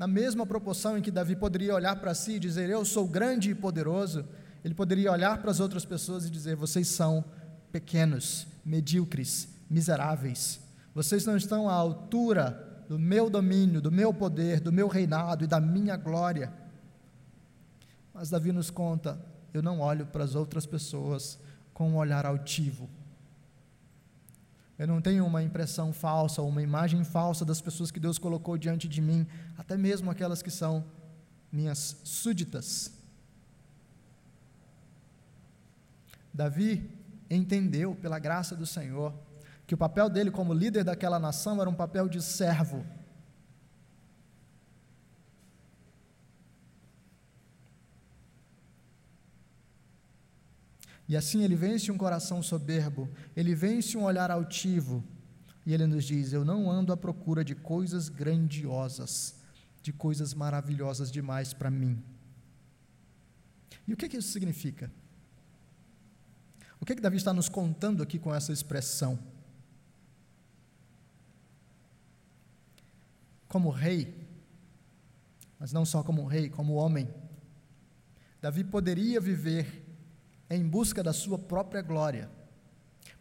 Na 0.00 0.06
mesma 0.06 0.46
proporção 0.46 0.96
em 0.96 1.02
que 1.02 1.10
Davi 1.10 1.36
poderia 1.36 1.74
olhar 1.74 1.94
para 1.96 2.14
si 2.14 2.36
e 2.36 2.38
dizer, 2.38 2.70
Eu 2.70 2.86
sou 2.86 3.06
grande 3.06 3.50
e 3.50 3.54
poderoso, 3.54 4.24
ele 4.64 4.72
poderia 4.72 5.12
olhar 5.12 5.42
para 5.42 5.50
as 5.50 5.60
outras 5.60 5.84
pessoas 5.84 6.24
e 6.24 6.30
dizer, 6.30 6.56
Vocês 6.56 6.88
são 6.88 7.22
pequenos, 7.70 8.46
medíocres, 8.64 9.46
miseráveis. 9.68 10.58
Vocês 10.94 11.26
não 11.26 11.36
estão 11.36 11.68
à 11.68 11.74
altura 11.74 12.82
do 12.88 12.98
meu 12.98 13.28
domínio, 13.28 13.78
do 13.78 13.92
meu 13.92 14.10
poder, 14.14 14.58
do 14.58 14.72
meu 14.72 14.88
reinado 14.88 15.44
e 15.44 15.46
da 15.46 15.60
minha 15.60 15.98
glória. 15.98 16.50
Mas 18.14 18.30
Davi 18.30 18.52
nos 18.52 18.70
conta: 18.70 19.20
eu 19.52 19.60
não 19.60 19.80
olho 19.80 20.06
para 20.06 20.24
as 20.24 20.34
outras 20.34 20.64
pessoas 20.64 21.38
com 21.74 21.90
um 21.90 21.96
olhar 21.96 22.24
altivo, 22.24 22.88
eu 24.80 24.86
não 24.86 24.98
tenho 24.98 25.26
uma 25.26 25.42
impressão 25.42 25.92
falsa, 25.92 26.40
uma 26.40 26.62
imagem 26.62 27.04
falsa 27.04 27.44
das 27.44 27.60
pessoas 27.60 27.90
que 27.90 28.00
Deus 28.00 28.18
colocou 28.18 28.56
diante 28.56 28.88
de 28.88 29.02
mim, 29.02 29.26
até 29.58 29.76
mesmo 29.76 30.10
aquelas 30.10 30.40
que 30.40 30.50
são 30.50 30.82
minhas 31.52 32.00
súditas. 32.02 32.90
Davi 36.32 36.90
entendeu, 37.28 37.94
pela 37.94 38.18
graça 38.18 38.56
do 38.56 38.64
Senhor, 38.64 39.12
que 39.66 39.74
o 39.74 39.76
papel 39.76 40.08
dele 40.08 40.30
como 40.30 40.54
líder 40.54 40.82
daquela 40.82 41.18
nação 41.18 41.60
era 41.60 41.68
um 41.68 41.74
papel 41.74 42.08
de 42.08 42.22
servo. 42.22 42.82
E 51.10 51.16
assim 51.16 51.42
ele 51.42 51.56
vence 51.56 51.90
um 51.90 51.98
coração 51.98 52.40
soberbo, 52.40 53.10
ele 53.34 53.52
vence 53.52 53.98
um 53.98 54.04
olhar 54.04 54.30
altivo. 54.30 55.02
E 55.66 55.74
ele 55.74 55.84
nos 55.84 56.04
diz: 56.04 56.32
Eu 56.32 56.44
não 56.44 56.70
ando 56.70 56.92
à 56.92 56.96
procura 56.96 57.44
de 57.44 57.52
coisas 57.52 58.08
grandiosas, 58.08 59.34
de 59.82 59.92
coisas 59.92 60.32
maravilhosas 60.32 61.10
demais 61.10 61.52
para 61.52 61.68
mim. 61.68 62.00
E 63.88 63.92
o 63.92 63.96
que, 63.96 64.08
que 64.08 64.18
isso 64.18 64.30
significa? 64.30 64.88
O 66.80 66.86
que, 66.86 66.94
que 66.94 67.02
Davi 67.02 67.16
está 67.16 67.32
nos 67.32 67.48
contando 67.48 68.04
aqui 68.04 68.16
com 68.16 68.32
essa 68.32 68.52
expressão? 68.52 69.18
Como 73.48 73.68
rei, 73.68 74.28
mas 75.58 75.72
não 75.72 75.84
só 75.84 76.04
como 76.04 76.24
rei, 76.24 76.48
como 76.48 76.74
homem, 76.74 77.12
Davi 78.40 78.62
poderia 78.62 79.20
viver 79.20 79.79
em 80.50 80.66
busca 80.66 81.02
da 81.02 81.12
sua 81.12 81.38
própria 81.38 81.80
glória, 81.80 82.28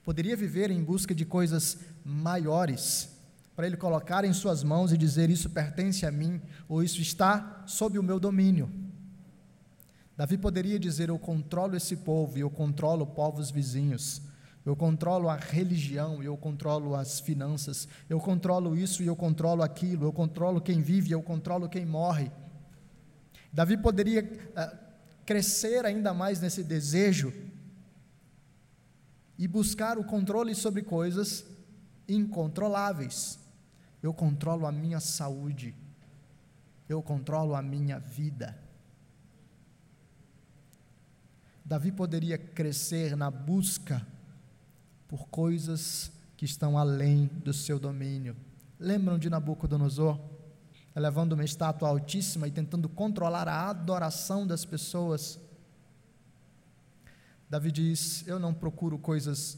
poderia 0.04 0.36
viver 0.36 0.72
em 0.72 0.84
busca 0.84 1.14
de 1.14 1.24
coisas 1.24 1.78
maiores, 2.04 3.16
para 3.56 3.68
ele 3.68 3.78
colocar 3.78 4.26
em 4.26 4.34
suas 4.34 4.64
mãos 4.64 4.92
e 4.92 4.98
dizer: 4.98 5.30
Isso 5.30 5.50
pertence 5.50 6.06
a 6.06 6.12
mim, 6.12 6.42
ou 6.68 6.82
isso 6.82 7.02
está 7.02 7.64
sob 7.68 8.00
o 8.00 8.04
meu 8.04 8.20
domínio. 8.20 8.72
Davi 10.18 10.38
poderia 10.38 10.80
dizer: 10.80 11.10
Eu 11.10 11.20
controlo 11.20 11.76
esse 11.76 11.98
povo 11.98 12.38
e 12.38 12.42
eu 12.42 12.50
controlo 12.50 13.06
povos 13.06 13.52
vizinhos. 13.52 14.22
Eu 14.66 14.76
controlo 14.76 15.30
a 15.30 15.36
religião, 15.36 16.22
eu 16.22 16.36
controlo 16.38 16.94
as 16.94 17.20
finanças, 17.20 17.88
eu 18.10 18.20
controlo 18.20 18.76
isso 18.76 19.02
e 19.02 19.08
eu 19.08 19.16
controlo 19.16 19.64
aquilo, 19.64 20.06
eu 20.06 20.14
controlo 20.14 20.62
quem 20.62 20.82
vive, 20.82 21.12
eu 21.12 21.24
controlo 21.24 21.70
quem 21.70 21.86
morre. 21.86 22.30
Davi 23.52 23.78
poderia 23.78 24.24
uh, 24.24 24.89
crescer 25.30 25.86
ainda 25.86 26.12
mais 26.12 26.42
nesse 26.42 26.64
desejo 26.64 27.32
e 29.38 29.48
buscar 29.48 29.96
o 30.00 30.04
controle 30.04 30.56
sobre 30.56 30.82
coisas 30.82 31.46
incontroláveis. 32.08 33.38
Eu 34.02 34.12
controlo 34.12 34.66
a 34.66 34.72
minha 34.72 35.00
saúde, 35.00 35.76
eu 36.90 37.00
controlo 37.04 37.54
a 37.54 37.62
minha 37.62 38.00
vida. 38.00 38.58
Davi 41.64 41.92
poderia 41.92 42.40
crescer 42.40 43.16
na 43.16 43.30
busca 43.30 44.04
por 45.08 45.28
coisas 45.28 46.12
que 46.38 46.46
estão 46.46 46.76
além 46.76 47.28
do 47.46 47.54
seu 47.54 47.78
domínio. 47.78 48.36
Lembram 48.80 49.20
de 49.20 49.30
Nabucodonosor? 49.30 50.20
Levando 50.96 51.34
uma 51.34 51.46
estátua 51.46 51.88
altíssima 51.88 52.48
e 52.48 52.52
tentando 52.52 52.90
controlar 52.90 53.48
a 53.48 53.70
adoração 53.70 54.46
das 54.46 54.66
pessoas. 54.66 55.40
Davi 57.50 57.72
diz: 57.72 58.28
Eu 58.28 58.38
não 58.40 58.54
procuro 58.54 58.98
coisas 58.98 59.58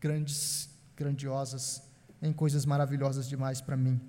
grandes, 0.00 0.70
grandiosas, 0.96 1.82
nem 2.20 2.32
coisas 2.32 2.64
maravilhosas 2.64 3.28
demais 3.28 3.60
para 3.60 3.76
mim. 3.76 4.00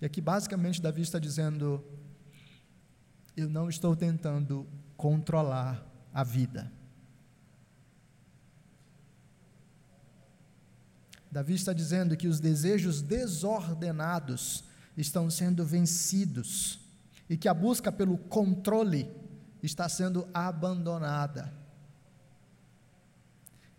E 0.00 0.06
aqui, 0.06 0.20
basicamente, 0.20 0.80
Davi 0.80 1.02
está 1.02 1.18
dizendo: 1.18 1.82
Eu 3.36 3.48
não 3.48 3.68
estou 3.68 3.96
tentando 3.96 4.66
controlar 4.96 5.84
a 6.12 6.22
vida. 6.22 6.70
Davi 11.30 11.54
está 11.54 11.72
dizendo 11.72 12.16
que 12.16 12.26
os 12.26 12.40
desejos 12.40 13.02
desordenados 13.02 14.64
estão 15.00 15.30
sendo 15.30 15.64
vencidos 15.64 16.80
e 17.30 17.36
que 17.36 17.48
a 17.48 17.54
busca 17.54 17.92
pelo 17.92 18.18
controle 18.18 19.08
está 19.62 19.88
sendo 19.88 20.28
abandonada. 20.34 21.52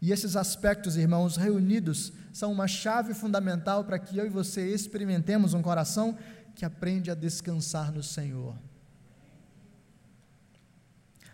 E 0.02 0.12
esses 0.14 0.36
aspectos, 0.36 0.96
irmãos, 0.96 1.36
reunidos, 1.36 2.14
são 2.32 2.52
uma 2.52 2.68
chave 2.68 3.14
fundamental 3.14 3.84
para 3.84 4.00
que 4.00 4.18
eu 4.18 4.26
e 4.26 4.30
você 4.30 4.74
experimentemos 4.74 5.54
um 5.54 5.62
coração 5.62 6.18
que 6.56 6.64
aprende 6.64 7.12
a 7.12 7.16
descansar 7.16 7.92
no 7.92 8.02
Senhor. 8.02 8.56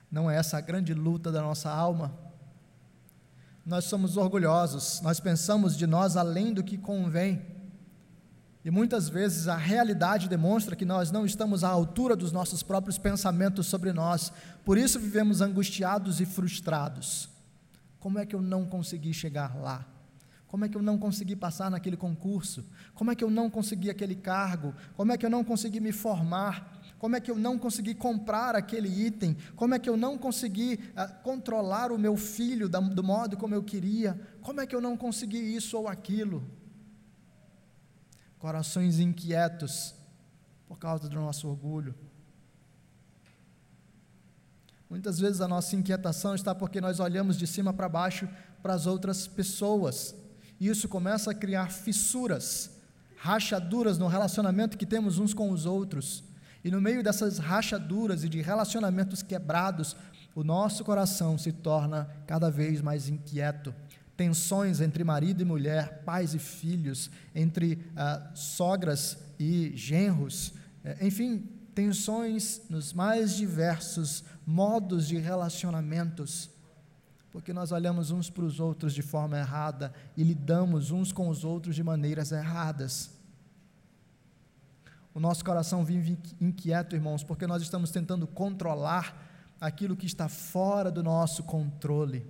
Não 0.09 0.31
é 0.31 0.37
essa 0.37 0.57
a 0.57 0.61
grande 0.61 0.93
luta 0.93 1.31
da 1.31 1.41
nossa 1.41 1.69
alma? 1.69 2.17
Nós 3.63 3.85
somos 3.85 4.17
orgulhosos, 4.17 5.01
nós 5.01 5.19
pensamos 5.19 5.75
de 5.77 5.85
nós 5.85 6.15
além 6.15 6.53
do 6.53 6.63
que 6.63 6.77
convém. 6.77 7.54
E 8.65 8.71
muitas 8.71 9.07
vezes 9.07 9.47
a 9.47 9.55
realidade 9.55 10.27
demonstra 10.27 10.75
que 10.75 10.85
nós 10.85 11.11
não 11.11 11.23
estamos 11.23 11.63
à 11.63 11.69
altura 11.69 12.15
dos 12.15 12.31
nossos 12.31 12.63
próprios 12.63 12.97
pensamentos 12.97 13.67
sobre 13.67 13.93
nós, 13.93 14.33
por 14.65 14.75
isso 14.75 14.99
vivemos 14.99 15.39
angustiados 15.39 16.19
e 16.19 16.25
frustrados. 16.25 17.29
Como 17.99 18.17
é 18.17 18.25
que 18.25 18.35
eu 18.35 18.41
não 18.41 18.65
consegui 18.65 19.13
chegar 19.13 19.55
lá? 19.55 19.85
Como 20.47 20.65
é 20.65 20.69
que 20.69 20.75
eu 20.75 20.81
não 20.81 20.97
consegui 20.97 21.35
passar 21.35 21.69
naquele 21.69 21.95
concurso? 21.95 22.65
Como 22.95 23.11
é 23.11 23.15
que 23.15 23.23
eu 23.23 23.29
não 23.29 23.51
consegui 23.51 23.91
aquele 23.91 24.15
cargo? 24.15 24.73
Como 24.97 25.11
é 25.11 25.17
que 25.17 25.27
eu 25.27 25.29
não 25.29 25.43
consegui 25.43 25.79
me 25.79 25.91
formar? 25.91 26.81
Como 26.97 27.15
é 27.15 27.19
que 27.19 27.29
eu 27.29 27.37
não 27.37 27.59
consegui 27.59 27.93
comprar 27.93 28.55
aquele 28.55 28.87
item? 28.87 29.37
Como 29.55 29.75
é 29.75 29.79
que 29.79 29.89
eu 29.89 29.95
não 29.95 30.17
consegui 30.17 30.79
uh, 30.97 31.21
controlar 31.21 31.91
o 31.91 31.99
meu 31.99 32.17
filho 32.17 32.67
da, 32.67 32.79
do 32.79 33.03
modo 33.03 33.37
como 33.37 33.53
eu 33.53 33.61
queria? 33.61 34.19
Como 34.41 34.59
é 34.59 34.65
que 34.65 34.75
eu 34.75 34.81
não 34.81 34.97
consegui 34.97 35.37
isso 35.37 35.77
ou 35.77 35.87
aquilo? 35.87 36.43
Corações 38.45 38.99
inquietos 38.99 39.95
por 40.67 40.77
causa 40.77 41.09
do 41.09 41.15
nosso 41.15 41.47
orgulho. 41.47 41.95
Muitas 44.87 45.17
vezes 45.17 45.41
a 45.41 45.47
nossa 45.47 45.75
inquietação 45.75 46.35
está 46.35 46.53
porque 46.53 46.79
nós 46.79 46.99
olhamos 46.99 47.39
de 47.39 47.47
cima 47.47 47.73
para 47.73 47.89
baixo 47.89 48.29
para 48.61 48.75
as 48.75 48.85
outras 48.85 49.25
pessoas. 49.25 50.13
E 50.59 50.67
isso 50.67 50.87
começa 50.87 51.31
a 51.31 51.33
criar 51.33 51.71
fissuras, 51.71 52.69
rachaduras 53.17 53.97
no 53.97 54.05
relacionamento 54.05 54.77
que 54.77 54.85
temos 54.85 55.17
uns 55.17 55.33
com 55.33 55.49
os 55.49 55.65
outros. 55.65 56.23
E 56.63 56.69
no 56.69 56.79
meio 56.79 57.01
dessas 57.01 57.39
rachaduras 57.39 58.23
e 58.23 58.29
de 58.29 58.43
relacionamentos 58.43 59.23
quebrados, 59.23 59.95
o 60.35 60.43
nosso 60.43 60.85
coração 60.85 61.35
se 61.35 61.51
torna 61.51 62.07
cada 62.27 62.51
vez 62.51 62.79
mais 62.79 63.09
inquieto. 63.09 63.73
Tensões 64.17 64.79
entre 64.79 65.03
marido 65.03 65.41
e 65.41 65.45
mulher, 65.45 66.03
pais 66.03 66.33
e 66.33 66.39
filhos, 66.39 67.09
entre 67.33 67.85
ah, 67.95 68.31
sogras 68.33 69.17
e 69.37 69.73
genros, 69.75 70.53
eh, 70.83 71.05
enfim, 71.07 71.49
tensões 71.73 72.61
nos 72.69 72.93
mais 72.93 73.35
diversos 73.35 74.23
modos 74.45 75.07
de 75.07 75.17
relacionamentos, 75.17 76.49
porque 77.31 77.51
nós 77.51 77.73
olhamos 77.73 78.11
uns 78.11 78.29
para 78.29 78.45
os 78.45 78.61
outros 78.61 78.93
de 78.93 79.01
forma 79.01 79.37
errada 79.37 79.93
e 80.15 80.23
lidamos 80.23 80.91
uns 80.91 81.11
com 81.11 81.27
os 81.27 81.43
outros 81.43 81.75
de 81.75 81.83
maneiras 81.83 82.31
erradas. 82.31 83.11
O 85.13 85.19
nosso 85.19 85.43
coração 85.43 85.83
vive 85.83 86.17
inquieto, 86.39 86.95
irmãos, 86.95 87.23
porque 87.23 87.45
nós 87.45 87.61
estamos 87.61 87.91
tentando 87.91 88.25
controlar 88.25 89.25
aquilo 89.59 89.95
que 89.95 90.05
está 90.05 90.29
fora 90.29 90.91
do 90.91 91.03
nosso 91.03 91.43
controle. 91.43 92.25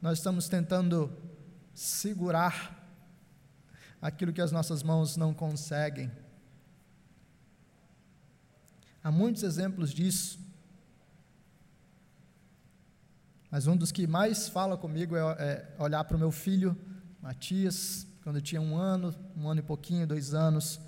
Nós 0.00 0.18
estamos 0.18 0.48
tentando 0.48 1.12
segurar 1.74 2.88
aquilo 4.00 4.32
que 4.32 4.40
as 4.40 4.52
nossas 4.52 4.80
mãos 4.80 5.16
não 5.16 5.34
conseguem. 5.34 6.08
Há 9.02 9.10
muitos 9.10 9.42
exemplos 9.42 9.90
disso. 9.90 10.38
Mas 13.50 13.66
um 13.66 13.76
dos 13.76 13.90
que 13.90 14.06
mais 14.06 14.48
fala 14.48 14.76
comigo 14.76 15.16
é, 15.16 15.20
é 15.20 15.74
olhar 15.82 16.04
para 16.04 16.16
o 16.16 16.20
meu 16.20 16.30
filho, 16.30 16.76
Matias, 17.20 18.06
quando 18.22 18.40
tinha 18.40 18.60
um 18.60 18.76
ano, 18.76 19.12
um 19.36 19.48
ano 19.48 19.58
e 19.58 19.64
pouquinho, 19.64 20.06
dois 20.06 20.32
anos, 20.32 20.78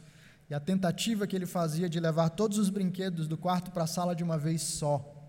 e 0.49 0.55
a 0.55 0.61
tentativa 0.61 1.27
que 1.27 1.35
ele 1.35 1.47
fazia 1.47 1.89
de 1.89 1.99
levar 1.99 2.29
todos 2.31 2.59
os 2.59 2.71
brinquedos 2.71 3.27
do 3.27 3.37
quarto 3.37 3.73
para 3.73 3.85
a 3.85 3.89
sala 3.89 4.15
de 4.15 4.23
uma 4.23 4.39
vez 4.39 4.63
só. 4.63 5.20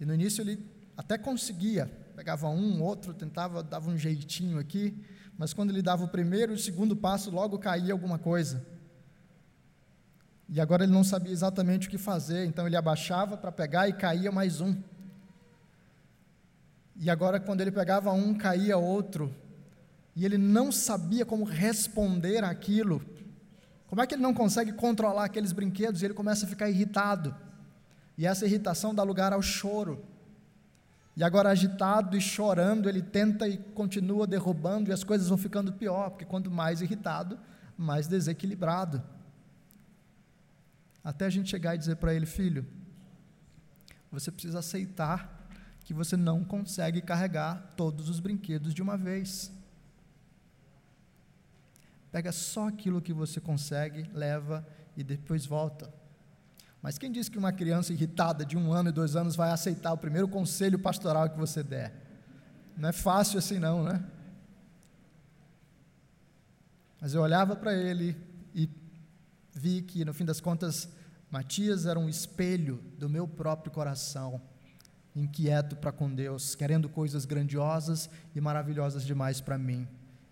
E 0.00 0.04
no 0.04 0.14
início 0.14 0.42
ele 0.42 0.58
até 0.96 1.18
conseguia, 1.18 1.86
pegava 2.14 2.48
um, 2.48 2.82
outro, 2.82 3.12
tentava, 3.12 3.62
dava 3.62 3.90
um 3.90 3.98
jeitinho 3.98 4.58
aqui, 4.58 4.96
mas 5.38 5.52
quando 5.52 5.70
ele 5.70 5.82
dava 5.82 6.04
o 6.04 6.08
primeiro 6.08 6.52
e 6.52 6.54
o 6.54 6.58
segundo 6.58 6.96
passo, 6.96 7.30
logo 7.30 7.58
caía 7.58 7.92
alguma 7.92 8.18
coisa. 8.18 8.64
E 10.48 10.60
agora 10.60 10.84
ele 10.84 10.92
não 10.92 11.04
sabia 11.04 11.32
exatamente 11.32 11.88
o 11.88 11.90
que 11.90 11.98
fazer, 11.98 12.46
então 12.46 12.66
ele 12.66 12.76
abaixava 12.76 13.36
para 13.36 13.50
pegar 13.50 13.88
e 13.88 13.92
caía 13.92 14.30
mais 14.30 14.60
um. 14.60 14.76
E 16.98 17.10
agora, 17.10 17.38
quando 17.38 17.60
ele 17.60 17.70
pegava 17.70 18.12
um, 18.12 18.34
caía 18.34 18.78
outro. 18.78 19.34
E 20.14 20.24
ele 20.24 20.38
não 20.38 20.72
sabia 20.72 21.26
como 21.26 21.44
responder 21.44 22.42
aquilo. 22.42 23.04
Como 23.86 24.00
é 24.00 24.06
que 24.06 24.14
ele 24.14 24.22
não 24.22 24.32
consegue 24.32 24.72
controlar 24.72 25.24
aqueles 25.24 25.52
brinquedos? 25.52 26.00
E 26.00 26.06
ele 26.06 26.14
começa 26.14 26.46
a 26.46 26.48
ficar 26.48 26.70
irritado. 26.70 27.36
E 28.16 28.26
essa 28.26 28.46
irritação 28.46 28.94
dá 28.94 29.02
lugar 29.02 29.32
ao 29.32 29.42
choro. 29.42 30.04
E 31.16 31.24
agora, 31.24 31.50
agitado 31.50 32.16
e 32.16 32.20
chorando, 32.20 32.88
ele 32.88 33.02
tenta 33.02 33.48
e 33.48 33.56
continua 33.56 34.26
derrubando, 34.26 34.90
e 34.90 34.92
as 34.92 35.02
coisas 35.02 35.28
vão 35.28 35.38
ficando 35.38 35.72
pior, 35.72 36.10
porque 36.10 36.24
quanto 36.24 36.50
mais 36.50 36.82
irritado, 36.82 37.38
mais 37.76 38.06
desequilibrado. 38.06 39.02
até 41.02 41.24
a 41.24 41.30
gente 41.30 41.48
chegar 41.48 41.74
e 41.74 41.78
dizer 41.78 41.96
para 41.96 42.12
ele: 42.12 42.26
Filho, 42.26 42.66
você 44.10 44.30
precisa 44.30 44.58
aceitar 44.58 45.48
que 45.84 45.94
você 45.94 46.16
não 46.16 46.44
consegue 46.44 47.00
carregar 47.00 47.74
todos 47.76 48.08
os 48.08 48.18
brinquedos 48.18 48.74
de 48.74 48.82
uma 48.82 48.96
vez. 48.96 49.52
Pega 52.10 52.32
só 52.32 52.68
aquilo 52.68 53.00
que 53.00 53.12
você 53.12 53.40
consegue, 53.40 54.10
leva 54.12 54.66
e 54.96 55.04
depois 55.04 55.46
volta. 55.46 55.92
Mas 56.86 56.98
quem 56.98 57.10
disse 57.10 57.28
que 57.28 57.36
uma 57.36 57.52
criança 57.52 57.92
irritada 57.92 58.44
de 58.44 58.56
um 58.56 58.72
ano 58.72 58.90
e 58.90 58.92
dois 58.92 59.16
anos 59.16 59.34
vai 59.34 59.50
aceitar 59.50 59.92
o 59.92 59.98
primeiro 59.98 60.28
conselho 60.28 60.78
pastoral 60.78 61.28
que 61.28 61.36
você 61.36 61.60
der? 61.60 61.92
Não 62.76 62.90
é 62.90 62.92
fácil 62.92 63.40
assim, 63.40 63.58
não, 63.58 63.82
né? 63.82 64.04
Mas 67.00 67.12
eu 67.12 67.22
olhava 67.22 67.56
para 67.56 67.74
ele 67.74 68.16
e 68.54 68.70
vi 69.52 69.82
que, 69.82 70.04
no 70.04 70.14
fim 70.14 70.24
das 70.24 70.40
contas, 70.40 70.88
Matias 71.28 71.86
era 71.86 71.98
um 71.98 72.08
espelho 72.08 72.80
do 72.96 73.08
meu 73.08 73.26
próprio 73.26 73.72
coração, 73.72 74.40
inquieto 75.12 75.74
para 75.74 75.90
com 75.90 76.08
Deus, 76.14 76.54
querendo 76.54 76.88
coisas 76.88 77.24
grandiosas 77.24 78.08
e 78.32 78.40
maravilhosas 78.40 79.04
demais 79.04 79.40
para 79.40 79.58
mim. 79.58 79.88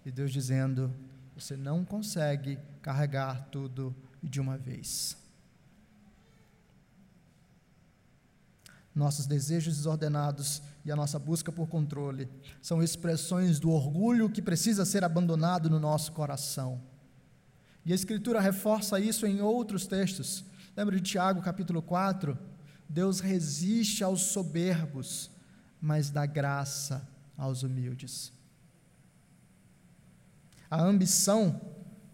E 0.07 0.13
Deus 0.13 0.33
dizendo: 0.33 0.95
você 1.35 1.57
não 1.57 1.85
consegue 1.85 2.61
carregar 2.81 3.49
tudo 3.51 3.93
de 4.23 4.41
uma 4.41 4.57
vez. 4.57 5.24
Nossos 8.95 9.27
desejos 9.27 9.77
desordenados 9.77 10.63
e 10.85 10.93
a 10.93 10.97
nossa 10.97 11.19
busca 11.19 11.51
por 11.51 11.67
controle 11.67 12.29
são 12.63 12.83
expressões 12.83 13.59
do 13.59 13.71
orgulho 13.71 14.31
que 14.31 14.41
precisa 14.41 14.85
ser 14.85 15.03
abandonado 15.03 15.69
no 15.69 15.81
nosso 15.81 16.13
coração. 16.13 16.81
E 17.85 17.93
a 17.93 17.95
Escritura 17.95 18.41
reforça 18.41 19.01
isso 19.01 19.27
em 19.27 19.41
outros 19.41 19.87
textos. 19.87 20.45
Lembra 20.77 20.97
de 20.97 21.03
Tiago 21.03 21.43
capítulo 21.43 21.83
4? 21.83 22.39
Deus 22.89 23.19
resiste 23.19 24.05
aos 24.05 24.23
soberbos, 24.23 25.31
mas 25.81 26.11
dá 26.11 26.25
graça 26.25 27.07
aos 27.37 27.63
humildes. 27.65 28.33
A 30.71 30.83
ambição, 30.83 31.61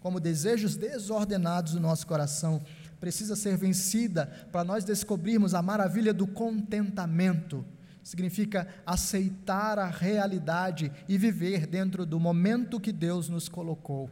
como 0.01 0.19
desejos 0.19 0.77
desordenados 0.77 1.75
do 1.75 1.81
nosso 1.81 2.07
coração, 2.07 2.63
precisa 3.01 3.35
ser 3.35 3.57
vencida 3.57 4.27
para 4.53 4.63
nós 4.63 4.85
descobrirmos 4.85 5.55
a 5.55 5.63
maravilha 5.63 6.13
do 6.13 6.27
contentamento. 6.27 7.65
Significa 8.03 8.69
aceitar 8.87 9.79
a 9.79 9.89
realidade 9.89 10.93
e 11.09 11.19
viver 11.19 11.67
dentro 11.67 12.07
do 12.07 12.21
momento 12.21 12.79
que 12.79 12.93
Deus 12.93 13.29
nos 13.29 13.49
colocou. 13.49 14.11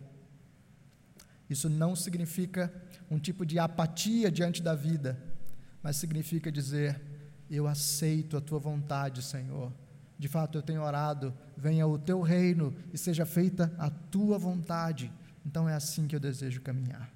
Isso 1.48 1.68
não 1.68 1.94
significa 1.94 2.72
um 3.11 3.18
tipo 3.18 3.46
de 3.46 3.59
apatia 3.59 4.31
diante 4.31 4.62
da 4.62 4.74
vida, 4.74 5.18
mas 5.83 5.96
significa 5.96 6.51
dizer: 6.51 7.01
Eu 7.51 7.66
aceito 7.66 8.37
a 8.37 8.40
tua 8.40 8.59
vontade, 8.59 9.22
Senhor 9.22 9.72
de 10.18 10.27
fato, 10.27 10.59
eu 10.59 10.62
tenho 10.62 10.83
orado, 10.83 11.33
venha 11.57 11.87
o 11.87 11.96
teu 11.96 12.20
reino 12.20 12.74
e 12.92 12.98
seja 12.98 13.24
feita 13.24 13.72
a 13.79 13.88
tua 13.88 14.37
vontade. 14.37 15.12
Então 15.46 15.68
é 15.68 15.74
assim 15.74 16.09
que 16.09 16.16
eu 16.16 16.20
desejo 16.20 16.61
caminhar. 16.61 17.09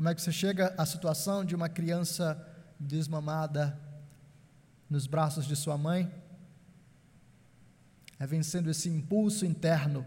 Como 0.00 0.08
é 0.08 0.14
que 0.14 0.22
você 0.22 0.32
chega 0.32 0.74
à 0.78 0.86
situação 0.86 1.44
de 1.44 1.54
uma 1.54 1.68
criança 1.68 2.42
desmamada 2.78 3.78
nos 4.88 5.06
braços 5.06 5.44
de 5.44 5.54
sua 5.54 5.76
mãe? 5.76 6.10
É 8.18 8.26
vencendo 8.26 8.70
esse 8.70 8.88
impulso 8.88 9.44
interno 9.44 10.06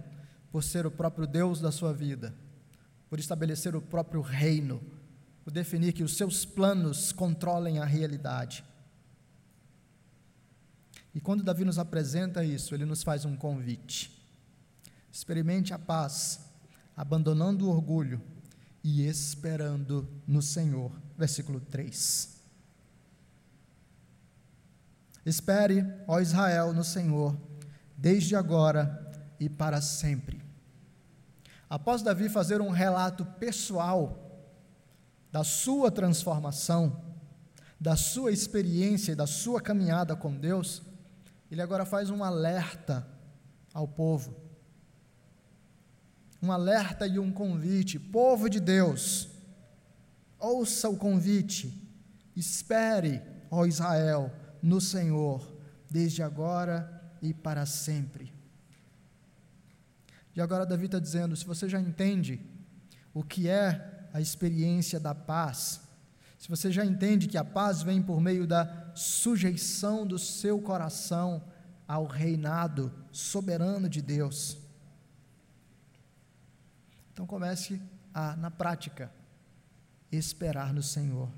por 0.51 0.63
ser 0.63 0.87
o 0.87 0.89
próprio 0.89 1.27
Deus 1.27 1.61
da 1.61 1.71
sua 1.71 1.93
vida, 1.93 2.33
por 3.07 3.19
estabelecer 3.19 3.75
o 3.75 3.81
próprio 3.83 4.21
reino, 4.21 4.81
por 5.43 5.53
definir 5.53 5.93
que 5.93 6.03
os 6.03 6.17
seus 6.17 6.43
planos 6.43 7.11
controlem 7.11 7.77
a 7.77 7.85
realidade. 7.85 8.65
E 11.13 11.21
quando 11.21 11.43
Davi 11.43 11.63
nos 11.63 11.77
apresenta 11.77 12.43
isso, 12.43 12.73
ele 12.73 12.85
nos 12.85 13.03
faz 13.03 13.25
um 13.25 13.35
convite. 13.35 14.25
Experimente 15.11 15.71
a 15.71 15.77
paz, 15.77 16.49
abandonando 16.97 17.67
o 17.67 17.69
orgulho 17.69 18.32
e 18.83 19.07
esperando 19.07 20.07
no 20.27 20.41
Senhor. 20.41 20.91
Versículo 21.17 21.59
3. 21.59 22.33
Espere, 25.25 25.85
ó 26.05 26.19
Israel, 26.19 26.73
no 26.73 26.83
Senhor, 26.83 27.37
desde 27.95 28.35
agora 28.35 28.99
e 29.39 29.47
para 29.47 29.81
sempre. 29.81 30.43
Após 31.69 32.01
Davi 32.01 32.27
fazer 32.27 32.59
um 32.59 32.69
relato 32.69 33.25
pessoal 33.25 34.19
da 35.31 35.43
sua 35.43 35.89
transformação, 35.89 37.01
da 37.79 37.95
sua 37.95 38.31
experiência 38.31 39.13
e 39.13 39.15
da 39.15 39.25
sua 39.25 39.61
caminhada 39.61 40.15
com 40.15 40.35
Deus, 40.35 40.83
ele 41.49 41.61
agora 41.61 41.85
faz 41.85 42.09
um 42.09 42.23
alerta 42.23 43.07
ao 43.73 43.87
povo. 43.87 44.42
Um 46.43 46.51
alerta 46.51 47.07
e 47.07 47.17
um 47.17 47.31
convite. 47.31 47.97
Povo 47.97 48.49
de 48.49 48.59
Deus, 48.59 49.29
ouça 50.37 50.89
o 50.89 50.97
convite. 50.97 51.81
Espere, 52.35 53.21
ó 53.49 53.65
Israel, 53.65 54.29
no 54.61 54.81
Senhor, 54.81 55.57
desde 55.89 56.21
agora 56.21 57.01
e 57.21 57.33
para 57.33 57.65
sempre. 57.65 58.33
E 60.35 60.41
agora 60.41 60.65
Davi 60.65 60.87
está 60.87 60.99
dizendo: 60.99 61.33
se 61.33 61.45
você 61.45 61.69
já 61.69 61.79
entende 61.79 62.41
o 63.13 63.23
que 63.23 63.47
é 63.47 64.09
a 64.11 64.19
experiência 64.19 64.99
da 64.99 65.15
paz, 65.15 65.79
se 66.37 66.49
você 66.49 66.69
já 66.69 66.83
entende 66.83 67.27
que 67.27 67.37
a 67.37 67.43
paz 67.45 67.81
vem 67.81 68.01
por 68.01 68.19
meio 68.19 68.45
da 68.45 68.91
sujeição 68.93 70.05
do 70.05 70.19
seu 70.19 70.59
coração 70.59 71.41
ao 71.87 72.05
reinado 72.05 72.91
soberano 73.13 73.87
de 73.87 74.01
Deus, 74.01 74.57
então 77.13 77.27
comece 77.27 77.79
a, 78.11 78.35
na 78.35 78.49
prática, 78.49 79.11
esperar 80.11 80.73
no 80.73 80.81
Senhor. 80.81 81.29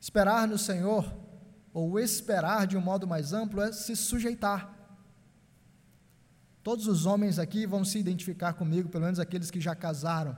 Esperar 0.00 0.48
no 0.48 0.56
Senhor, 0.56 1.14
ou 1.72 2.00
esperar 2.00 2.66
de 2.66 2.78
um 2.78 2.80
modo 2.80 3.06
mais 3.06 3.34
amplo, 3.34 3.60
é 3.60 3.72
se 3.72 3.94
sujeitar. 3.94 4.74
Todos 6.62 6.86
os 6.86 7.04
homens 7.04 7.38
aqui 7.38 7.66
vão 7.66 7.84
se 7.84 7.98
identificar 7.98 8.54
comigo, 8.54 8.88
pelo 8.88 9.04
menos 9.04 9.20
aqueles 9.20 9.50
que 9.50 9.60
já 9.60 9.74
casaram. 9.74 10.34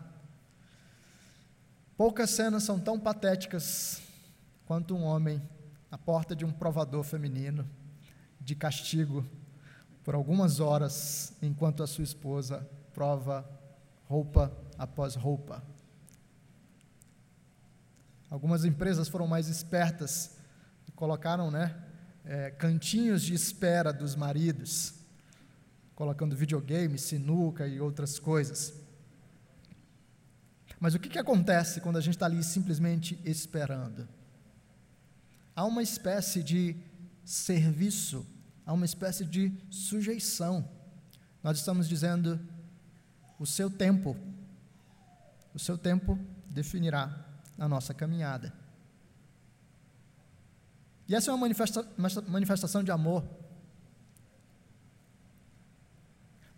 Poucas 1.96 2.30
cenas 2.30 2.64
são 2.64 2.80
tão 2.80 2.98
patéticas 2.98 4.02
quanto 4.66 4.96
um 4.96 5.04
homem 5.04 5.40
à 5.88 5.96
porta 5.96 6.34
de 6.34 6.44
um 6.44 6.50
provador 6.50 7.04
feminino, 7.04 7.68
de 8.40 8.56
castigo, 8.56 9.24
por 10.02 10.16
algumas 10.16 10.58
horas, 10.58 11.32
enquanto 11.40 11.82
a 11.82 11.86
sua 11.86 12.04
esposa 12.04 12.68
prova 12.96 13.46
roupa 14.06 14.50
após 14.78 15.14
roupa. 15.14 15.62
Algumas 18.30 18.64
empresas 18.64 19.06
foram 19.06 19.26
mais 19.26 19.48
espertas 19.48 20.38
e 20.88 20.92
colocaram 20.92 21.50
né, 21.50 21.76
é, 22.24 22.50
cantinhos 22.52 23.22
de 23.22 23.34
espera 23.34 23.92
dos 23.92 24.16
maridos, 24.16 24.94
colocando 25.94 26.34
videogame, 26.34 26.98
sinuca 26.98 27.68
e 27.68 27.78
outras 27.78 28.18
coisas. 28.18 28.72
Mas 30.80 30.94
o 30.94 30.98
que, 30.98 31.10
que 31.10 31.18
acontece 31.18 31.82
quando 31.82 31.98
a 31.98 32.00
gente 32.00 32.14
está 32.14 32.24
ali 32.24 32.42
simplesmente 32.42 33.20
esperando? 33.26 34.08
Há 35.54 35.66
uma 35.66 35.82
espécie 35.82 36.42
de 36.42 36.74
serviço, 37.26 38.26
há 38.64 38.72
uma 38.72 38.86
espécie 38.86 39.26
de 39.26 39.52
sujeição. 39.68 40.66
Nós 41.42 41.58
estamos 41.58 41.86
dizendo: 41.86 42.40
o 43.38 43.46
seu 43.46 43.70
tempo, 43.70 44.16
o 45.54 45.58
seu 45.58 45.76
tempo 45.76 46.18
definirá 46.46 47.24
a 47.58 47.68
nossa 47.68 47.92
caminhada. 47.92 48.52
E 51.08 51.14
essa 51.14 51.30
é 51.30 51.32
uma 51.32 51.40
manifesta 51.40 51.86
manifestação 52.28 52.82
de 52.82 52.90
amor. 52.90 53.24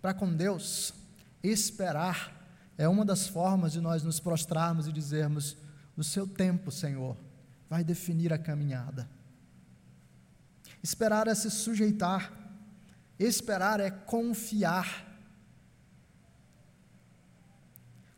Para 0.01 0.15
com 0.15 0.35
Deus, 0.35 0.95
esperar 1.43 2.39
é 2.79 2.89
uma 2.89 3.05
das 3.05 3.27
formas 3.27 3.73
de 3.73 3.81
nós 3.81 4.03
nos 4.03 4.21
prostrarmos 4.21 4.87
e 4.87 4.93
dizermos: 4.93 5.57
O 5.97 6.05
seu 6.05 6.27
tempo, 6.27 6.71
Senhor, 6.71 7.17
vai 7.69 7.83
definir 7.85 8.33
a 8.33 8.39
caminhada. 8.39 9.09
Esperar 10.83 11.27
é 11.27 11.35
se 11.35 11.51
sujeitar, 11.51 12.33
esperar 13.19 13.81
é 13.81 13.91
confiar. 13.91 15.08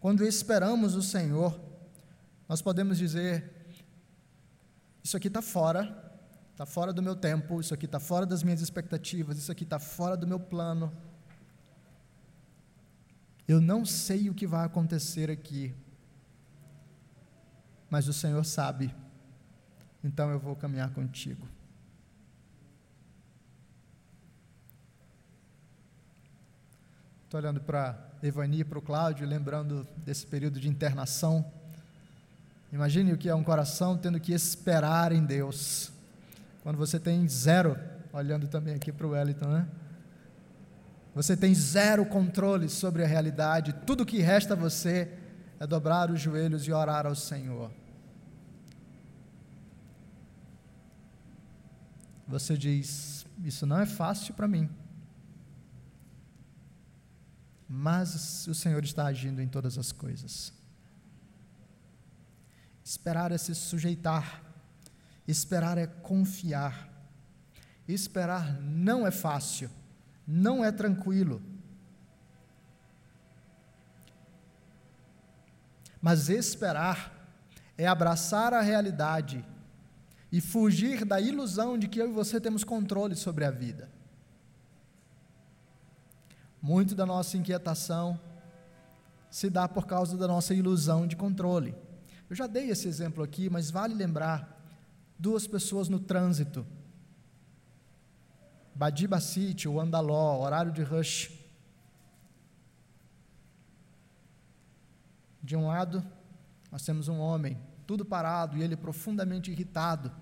Quando 0.00 0.24
esperamos 0.24 0.94
o 0.94 1.02
Senhor, 1.02 1.60
nós 2.48 2.62
podemos 2.62 2.96
dizer: 2.96 3.52
Isso 5.04 5.16
aqui 5.16 5.28
está 5.28 5.42
fora, 5.42 6.18
está 6.52 6.64
fora 6.64 6.92
do 6.92 7.02
meu 7.02 7.14
tempo, 7.14 7.60
isso 7.60 7.74
aqui 7.74 7.84
está 7.84 8.00
fora 8.00 8.24
das 8.24 8.42
minhas 8.42 8.62
expectativas, 8.62 9.36
isso 9.36 9.52
aqui 9.52 9.64
está 9.64 9.78
fora 9.78 10.16
do 10.16 10.26
meu 10.26 10.40
plano 10.40 10.90
Eu 13.50 13.60
não 13.60 13.84
sei 13.84 14.30
o 14.30 14.34
que 14.34 14.46
vai 14.46 14.64
acontecer 14.64 15.28
aqui, 15.28 15.74
mas 17.90 18.06
o 18.06 18.12
Senhor 18.12 18.44
sabe, 18.44 18.94
então 20.04 20.30
eu 20.30 20.38
vou 20.38 20.54
caminhar 20.54 20.94
contigo. 20.94 21.48
Estou 27.24 27.40
olhando 27.40 27.60
para 27.60 28.10
Evani 28.22 28.64
para 28.64 28.78
o 28.78 28.83
Cláudio, 28.83 29.26
lembrando 29.26 29.87
desse 30.04 30.26
período 30.26 30.61
de 30.61 30.68
internação. 30.68 31.44
Imagine 32.70 33.12
o 33.12 33.18
que 33.18 33.28
é 33.28 33.35
um 33.35 33.42
coração 33.42 33.96
tendo 33.96 34.20
que 34.20 34.33
esperar 34.33 35.11
em 35.11 35.24
Deus. 35.24 35.90
Quando 36.62 36.76
você 36.76 37.00
tem 37.00 37.26
zero, 37.26 37.78
olhando 38.12 38.46
também 38.46 38.74
aqui 38.74 38.92
para 38.92 39.06
o 39.06 39.11
Wellington, 39.11 39.48
né? 39.48 39.66
Você 41.14 41.37
tem 41.37 41.54
zero 41.54 42.04
controle 42.04 42.68
sobre 42.68 43.02
a 43.02 43.06
realidade, 43.06 43.72
tudo 43.87 44.06
que 44.06 44.18
resta 44.18 44.52
a 44.54 44.56
você 44.56 45.11
é 45.59 45.66
dobrar 45.66 46.11
os 46.11 46.20
joelhos 46.20 46.68
e 46.68 46.72
orar 46.72 47.06
ao 47.06 47.16
Senhor. 47.16 47.70
Você 52.28 52.56
diz: 52.56 53.26
Isso 53.42 53.66
não 53.66 53.80
é 53.80 53.87
fácil 53.87 54.35
para 54.35 54.46
mim 54.46 54.68
mas 57.72 58.48
o 58.48 58.54
Senhor 58.54 58.83
está 58.83 59.06
agindo 59.06 59.40
em 59.40 59.46
todas 59.46 59.78
as 59.78 59.92
coisas. 59.92 60.52
Esperar 62.85 63.30
é 63.30 63.38
se 63.38 63.54
sujeitar, 63.54 64.42
esperar 65.28 65.78
é 65.78 65.87
confiar. 65.87 66.90
Esperar 67.87 68.61
não 68.61 69.06
é 69.06 69.12
fácil, 69.12 69.70
não 70.26 70.64
é 70.64 70.72
tranquilo. 70.72 71.40
Mas 76.02 76.28
esperar 76.28 77.16
é 77.78 77.87
abraçar 77.87 78.52
a 78.52 78.61
realidade 78.61 79.44
e 80.33 80.40
fugir 80.40 81.04
da 81.04 81.20
ilusão 81.20 81.78
de 81.78 81.87
que 81.87 82.00
eu 82.00 82.11
e 82.11 82.12
você 82.12 82.40
temos 82.40 82.64
controle 82.64 83.14
sobre 83.14 83.44
a 83.44 83.50
vida. 83.52 83.99
Muito 86.61 86.94
da 86.94 87.07
nossa 87.07 87.37
inquietação 87.37 88.20
se 89.31 89.49
dá 89.49 89.68
por 89.68 89.87
causa 89.87 90.16
da 90.16 90.27
nossa 90.27 90.53
ilusão 90.53 91.07
de 91.07 91.16
controle. 91.16 91.75
Eu 92.29 92.37
já 92.37 92.46
dei 92.46 92.70
esse 92.70 92.88
exemplo 92.88 93.23
aqui, 93.23 93.49
mas 93.49 93.70
vale 93.70 93.94
lembrar 93.94 94.61
duas 95.18 95.46
pessoas 95.46 95.88
no 95.88 95.99
trânsito. 95.99 96.66
Badiba 98.75 99.20
City 99.20 99.68
ou 99.68 99.81
Andaló, 99.81 100.40
horário 100.40 100.73
de 100.73 100.83
rush. 100.83 101.31
De 105.42 105.57
um 105.57 105.68
lado, 105.68 106.05
nós 106.70 106.85
temos 106.85 107.09
um 107.09 107.18
homem, 107.18 107.59
tudo 107.87 108.05
parado 108.05 108.57
e 108.57 108.62
ele 108.62 108.77
profundamente 108.77 109.51
irritado. 109.51 110.12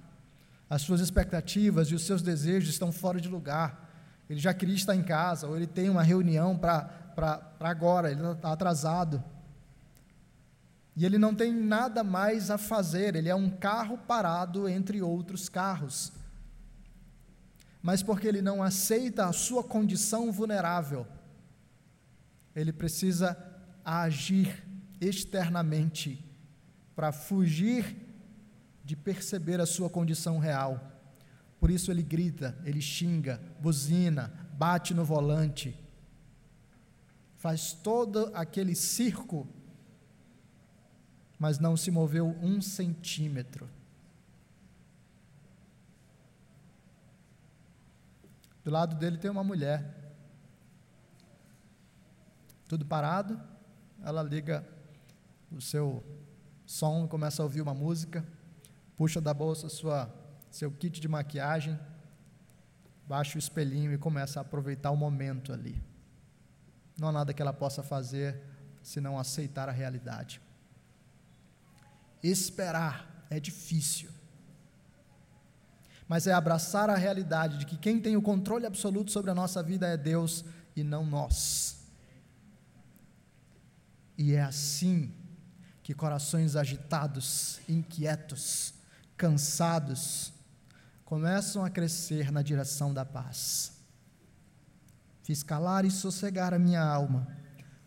As 0.70 0.82
suas 0.82 1.00
expectativas 1.00 1.88
e 1.88 1.94
os 1.94 2.04
seus 2.04 2.22
desejos 2.22 2.70
estão 2.70 2.92
fora 2.92 3.20
de 3.20 3.28
lugar 3.28 3.87
ele 4.28 4.38
já 4.38 4.52
queria 4.52 4.74
estar 4.74 4.94
em 4.94 5.02
casa, 5.02 5.46
ou 5.46 5.56
ele 5.56 5.66
tem 5.66 5.88
uma 5.88 6.02
reunião 6.02 6.56
para 6.56 7.52
agora, 7.60 8.10
ele 8.10 8.22
está 8.32 8.52
atrasado. 8.52 9.22
E 10.94 11.04
ele 11.06 11.16
não 11.16 11.34
tem 11.34 11.52
nada 11.52 12.02
mais 12.02 12.50
a 12.50 12.58
fazer, 12.58 13.14
ele 13.14 13.28
é 13.28 13.34
um 13.34 13.48
carro 13.48 13.96
parado 13.96 14.68
entre 14.68 15.00
outros 15.00 15.48
carros. 15.48 16.12
Mas 17.80 18.02
porque 18.02 18.26
ele 18.26 18.42
não 18.42 18.62
aceita 18.62 19.26
a 19.26 19.32
sua 19.32 19.62
condição 19.62 20.30
vulnerável, 20.32 21.06
ele 22.54 22.72
precisa 22.72 23.36
agir 23.84 24.66
externamente 25.00 26.24
para 26.94 27.12
fugir 27.12 27.96
de 28.84 28.96
perceber 28.96 29.60
a 29.60 29.66
sua 29.66 29.88
condição 29.88 30.38
real. 30.38 30.97
Por 31.58 31.70
isso 31.70 31.90
ele 31.90 32.02
grita, 32.02 32.56
ele 32.64 32.80
xinga, 32.80 33.40
buzina, 33.60 34.32
bate 34.52 34.94
no 34.94 35.04
volante, 35.04 35.76
faz 37.36 37.72
todo 37.72 38.30
aquele 38.34 38.74
circo, 38.74 39.46
mas 41.38 41.58
não 41.58 41.76
se 41.76 41.90
moveu 41.90 42.28
um 42.42 42.60
centímetro. 42.60 43.68
Do 48.64 48.70
lado 48.70 48.96
dele 48.96 49.18
tem 49.18 49.30
uma 49.30 49.42
mulher, 49.42 50.12
tudo 52.68 52.84
parado, 52.84 53.40
ela 54.04 54.22
liga 54.22 54.66
o 55.50 55.60
seu 55.60 56.04
som, 56.66 57.08
começa 57.08 57.42
a 57.42 57.44
ouvir 57.44 57.62
uma 57.62 57.72
música, 57.72 58.26
puxa 58.96 59.20
da 59.20 59.32
bolsa 59.32 59.68
sua 59.68 60.17
seu 60.50 60.70
kit 60.70 61.00
de 61.00 61.08
maquiagem, 61.08 61.78
baixa 63.06 63.36
o 63.36 63.38
espelhinho 63.38 63.92
e 63.92 63.98
começa 63.98 64.40
a 64.40 64.42
aproveitar 64.42 64.90
o 64.90 64.96
momento 64.96 65.52
ali. 65.52 65.80
Não 66.98 67.08
há 67.08 67.12
nada 67.12 67.32
que 67.32 67.40
ela 67.40 67.52
possa 67.52 67.82
fazer 67.82 68.40
senão 68.82 69.18
aceitar 69.18 69.68
a 69.68 69.72
realidade. 69.72 70.40
Esperar 72.22 73.26
é 73.30 73.38
difícil, 73.38 74.10
mas 76.08 76.26
é 76.26 76.32
abraçar 76.32 76.90
a 76.90 76.96
realidade 76.96 77.58
de 77.58 77.66
que 77.66 77.76
quem 77.76 78.00
tem 78.00 78.16
o 78.16 78.22
controle 78.22 78.66
absoluto 78.66 79.12
sobre 79.12 79.30
a 79.30 79.34
nossa 79.34 79.62
vida 79.62 79.86
é 79.86 79.96
Deus 79.96 80.44
e 80.74 80.82
não 80.82 81.04
nós. 81.04 81.78
E 84.16 84.34
é 84.34 84.42
assim 84.42 85.14
que 85.82 85.94
corações 85.94 86.56
agitados, 86.56 87.60
inquietos, 87.68 88.74
cansados, 89.16 90.32
começam 91.08 91.64
a 91.64 91.70
crescer 91.70 92.30
na 92.30 92.42
direção 92.42 92.92
da 92.92 93.02
paz. 93.02 93.72
Fiz 95.22 95.42
calar 95.42 95.86
e 95.86 95.90
sossegar 95.90 96.52
a 96.52 96.58
minha 96.58 96.84
alma, 96.84 97.26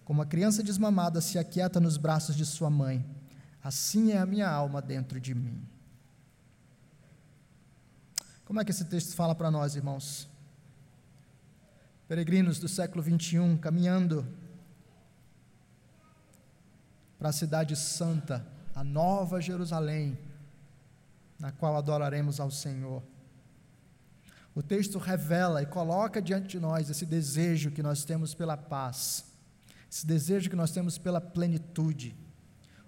como 0.03 0.23
a 0.23 0.25
criança 0.25 0.63
desmamada 0.63 1.21
se 1.21 1.37
aquieta 1.37 1.79
nos 1.79 1.97
braços 1.97 2.35
de 2.35 2.43
sua 2.43 2.71
mãe, 2.71 3.05
assim 3.63 4.11
é 4.11 4.17
a 4.17 4.25
minha 4.25 4.49
alma 4.49 4.81
dentro 4.81 5.21
de 5.21 5.35
mim. 5.35 5.63
Como 8.43 8.59
é 8.59 8.65
que 8.65 8.71
esse 8.71 8.85
texto 8.85 9.13
fala 9.13 9.35
para 9.35 9.51
nós, 9.51 9.75
irmãos? 9.75 10.27
Peregrinos 12.07 12.57
do 12.57 12.67
século 12.67 13.03
21, 13.03 13.55
caminhando 13.55 14.27
para 17.19 17.29
a 17.29 17.33
cidade 17.33 17.75
santa, 17.75 18.43
a 18.73 18.83
nova 18.83 19.39
Jerusalém, 19.39 20.17
na 21.37 21.51
qual 21.51 21.77
adoraremos 21.77 22.39
ao 22.39 22.49
Senhor. 22.49 23.10
O 24.53 24.61
texto 24.61 24.97
revela 24.97 25.61
e 25.61 25.65
coloca 25.65 26.21
diante 26.21 26.49
de 26.49 26.59
nós 26.59 26.89
esse 26.89 27.05
desejo 27.05 27.71
que 27.71 27.81
nós 27.81 28.03
temos 28.03 28.33
pela 28.33 28.57
paz, 28.57 29.25
esse 29.89 30.05
desejo 30.05 30.49
que 30.49 30.55
nós 30.55 30.71
temos 30.71 30.97
pela 30.97 31.21
plenitude. 31.21 32.15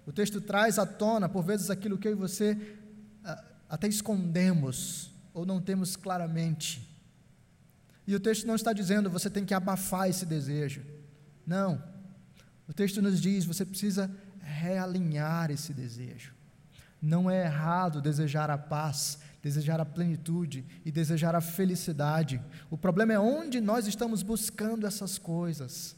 O 0.06 0.12
texto 0.12 0.40
traz 0.40 0.78
à 0.78 0.84
tona, 0.84 1.28
por 1.28 1.42
vezes, 1.42 1.70
aquilo 1.70 1.96
que 1.96 2.06
eu 2.06 2.12
e 2.12 2.16
você 2.16 2.76
ah, 3.24 3.42
até 3.68 3.88
escondemos 3.88 5.10
ou 5.32 5.46
não 5.46 5.60
temos 5.60 5.96
claramente. 5.96 6.94
E 8.06 8.14
o 8.14 8.20
texto 8.20 8.46
não 8.46 8.54
está 8.54 8.72
dizendo 8.72 9.08
você 9.08 9.30
tem 9.30 9.44
que 9.44 9.54
abafar 9.54 10.08
esse 10.08 10.26
desejo. 10.26 10.82
Não. 11.46 11.82
O 12.68 12.72
texto 12.72 13.00
nos 13.00 13.20
diz 13.20 13.44
você 13.44 13.64
precisa 13.64 14.10
realinhar 14.40 15.50
esse 15.50 15.72
desejo. 15.72 16.34
Não 17.00 17.30
é 17.30 17.44
errado 17.44 18.00
desejar 18.00 18.50
a 18.50 18.58
paz, 18.58 19.18
desejar 19.44 19.78
a 19.78 19.84
plenitude 19.84 20.64
e 20.86 20.90
desejar 20.90 21.34
a 21.34 21.40
felicidade. 21.42 22.42
O 22.70 22.78
problema 22.78 23.12
é 23.12 23.18
onde 23.18 23.60
nós 23.60 23.86
estamos 23.86 24.22
buscando 24.22 24.86
essas 24.86 25.18
coisas. 25.18 25.94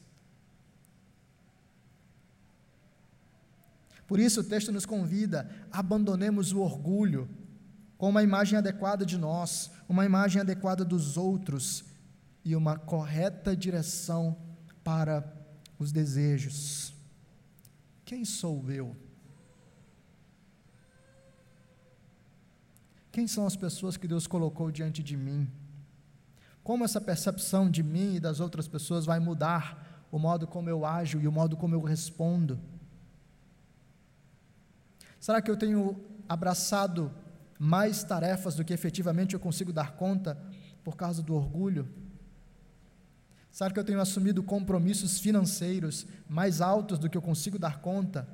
Por 4.05 4.19
isso 4.19 4.41
o 4.41 4.45
texto 4.45 4.73
nos 4.73 4.85
convida, 4.85 5.49
abandonemos 5.71 6.51
o 6.51 6.59
orgulho 6.59 7.29
com 7.97 8.09
uma 8.09 8.25
imagem 8.25 8.59
adequada 8.59 9.07
de 9.07 9.17
nós, 9.17 9.71
uma 9.89 10.05
imagem 10.05 10.41
adequada 10.41 10.85
dos 10.85 11.17
outros 11.17 11.85
e 12.45 12.57
uma 12.57 12.77
correta 12.77 13.57
direção 13.57 14.37
para 14.83 15.25
os 15.79 15.93
desejos. 15.93 16.93
Quem 18.05 18.25
sou 18.25 18.69
eu? 18.69 18.97
Quem 23.17 23.27
são 23.27 23.47
as 23.47 23.57
pessoas 23.57 23.97
que 23.97 24.07
Deus 24.07 24.27
colocou 24.27 24.71
diante 24.71 25.03
de 25.03 25.17
mim? 25.17 25.51
Como 26.63 26.85
essa 26.85 27.01
percepção 27.01 27.71
de 27.71 27.83
mim 27.83 28.17
e 28.17 28.21
das 28.21 28.41
outras 28.41 28.69
pessoas 28.69 29.07
vai 29.07 29.19
mudar 29.19 30.07
o 30.13 30.19
modo 30.19 30.47
como 30.47 30.69
eu 30.69 30.85
ajo 30.85 31.19
e 31.19 31.27
o 31.27 31.33
modo 31.33 31.57
como 31.57 31.75
eu 31.75 31.81
respondo? 31.81 32.61
Será 35.19 35.41
que 35.41 35.51
eu 35.51 35.57
tenho 35.57 35.99
abraçado 36.29 37.11
mais 37.59 38.05
tarefas 38.05 38.55
do 38.55 38.63
que 38.63 38.75
efetivamente 38.75 39.33
eu 39.33 39.41
consigo 39.41 39.73
dar 39.73 39.93
conta 39.93 40.39
por 40.85 40.95
causa 40.95 41.23
do 41.23 41.35
orgulho? 41.35 41.89
Será 43.51 43.71
que 43.71 43.81
eu 43.81 43.85
tenho 43.85 43.99
assumido 44.03 44.43
compromissos 44.43 45.19
financeiros 45.19 46.07
mais 46.29 46.61
altos 46.61 46.99
do 46.99 47.09
que 47.09 47.17
eu 47.17 47.23
consigo 47.23 47.59
dar 47.59 47.81
conta? 47.81 48.29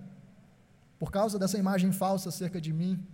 Por 0.99 1.13
causa 1.13 1.39
dessa 1.39 1.57
imagem 1.57 1.93
falsa 1.93 2.31
acerca 2.31 2.61
de 2.61 2.73
mim? 2.73 3.07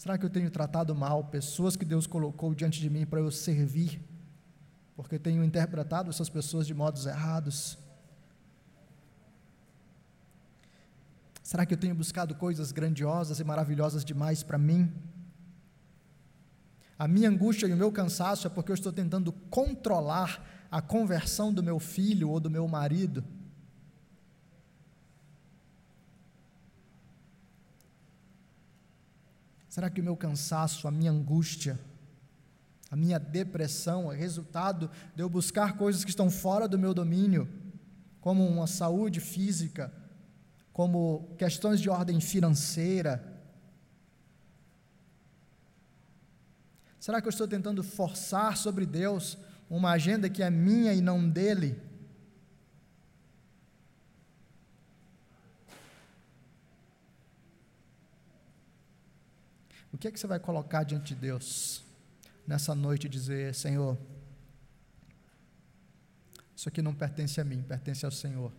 Será 0.00 0.16
que 0.16 0.24
eu 0.24 0.30
tenho 0.30 0.50
tratado 0.50 0.94
mal 0.94 1.24
pessoas 1.24 1.76
que 1.76 1.84
Deus 1.84 2.06
colocou 2.06 2.54
diante 2.54 2.80
de 2.80 2.88
mim 2.88 3.04
para 3.04 3.20
eu 3.20 3.30
servir? 3.30 4.02
Porque 4.96 5.18
tenho 5.18 5.44
interpretado 5.44 6.08
essas 6.08 6.30
pessoas 6.30 6.66
de 6.66 6.72
modos 6.72 7.04
errados? 7.04 7.76
Será 11.42 11.66
que 11.66 11.74
eu 11.74 11.76
tenho 11.76 11.94
buscado 11.94 12.34
coisas 12.34 12.72
grandiosas 12.72 13.40
e 13.40 13.44
maravilhosas 13.44 14.02
demais 14.02 14.42
para 14.42 14.56
mim? 14.56 14.90
A 16.98 17.06
minha 17.06 17.28
angústia 17.28 17.66
e 17.66 17.74
o 17.74 17.76
meu 17.76 17.92
cansaço 17.92 18.46
é 18.46 18.50
porque 18.50 18.70
eu 18.72 18.76
estou 18.76 18.94
tentando 18.94 19.30
controlar 19.50 20.66
a 20.70 20.80
conversão 20.80 21.52
do 21.52 21.62
meu 21.62 21.78
filho 21.78 22.30
ou 22.30 22.40
do 22.40 22.48
meu 22.48 22.66
marido. 22.66 23.22
Será 29.70 29.88
que 29.88 30.00
o 30.00 30.04
meu 30.04 30.16
cansaço, 30.16 30.88
a 30.88 30.90
minha 30.90 31.12
angústia, 31.12 31.78
a 32.90 32.96
minha 32.96 33.20
depressão 33.20 34.12
é 34.12 34.16
resultado 34.16 34.90
de 35.14 35.22
eu 35.22 35.28
buscar 35.28 35.76
coisas 35.76 36.02
que 36.02 36.10
estão 36.10 36.28
fora 36.28 36.66
do 36.66 36.76
meu 36.76 36.92
domínio, 36.92 37.48
como 38.20 38.44
uma 38.44 38.66
saúde 38.66 39.20
física, 39.20 39.94
como 40.72 41.36
questões 41.38 41.80
de 41.80 41.88
ordem 41.88 42.20
financeira? 42.20 43.24
Será 46.98 47.20
que 47.20 47.28
eu 47.28 47.30
estou 47.30 47.46
tentando 47.46 47.84
forçar 47.84 48.56
sobre 48.56 48.84
Deus 48.84 49.38
uma 49.70 49.92
agenda 49.92 50.28
que 50.28 50.42
é 50.42 50.50
minha 50.50 50.92
e 50.92 51.00
não 51.00 51.30
dele? 51.30 51.80
Que 60.00 60.08
é 60.08 60.10
que 60.10 60.18
você 60.18 60.26
vai 60.26 60.40
colocar 60.40 60.82
diante 60.82 61.14
de 61.14 61.20
Deus 61.20 61.84
nessa 62.46 62.74
noite 62.74 63.06
e 63.06 63.10
dizer: 63.10 63.54
Senhor, 63.54 63.98
isso 66.56 66.68
aqui 66.70 66.80
não 66.80 66.94
pertence 66.94 67.38
a 67.38 67.44
mim, 67.44 67.62
pertence 67.62 68.04
ao 68.04 68.10
Senhor. 68.10 68.50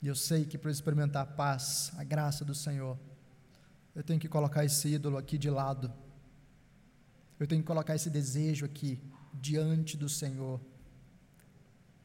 E 0.00 0.06
eu 0.06 0.14
sei 0.14 0.44
que 0.44 0.56
para 0.56 0.70
experimentar 0.70 1.22
a 1.22 1.26
paz, 1.26 1.90
a 1.96 2.04
graça 2.04 2.44
do 2.44 2.54
Senhor, 2.54 2.96
eu 3.96 4.02
tenho 4.02 4.20
que 4.20 4.28
colocar 4.28 4.64
esse 4.64 4.88
ídolo 4.88 5.18
aqui 5.18 5.36
de 5.36 5.50
lado. 5.50 5.92
Eu 7.40 7.48
tenho 7.48 7.62
que 7.62 7.66
colocar 7.66 7.96
esse 7.96 8.10
desejo 8.10 8.64
aqui 8.64 9.00
diante 9.32 9.96
do 9.96 10.08
Senhor. 10.08 10.60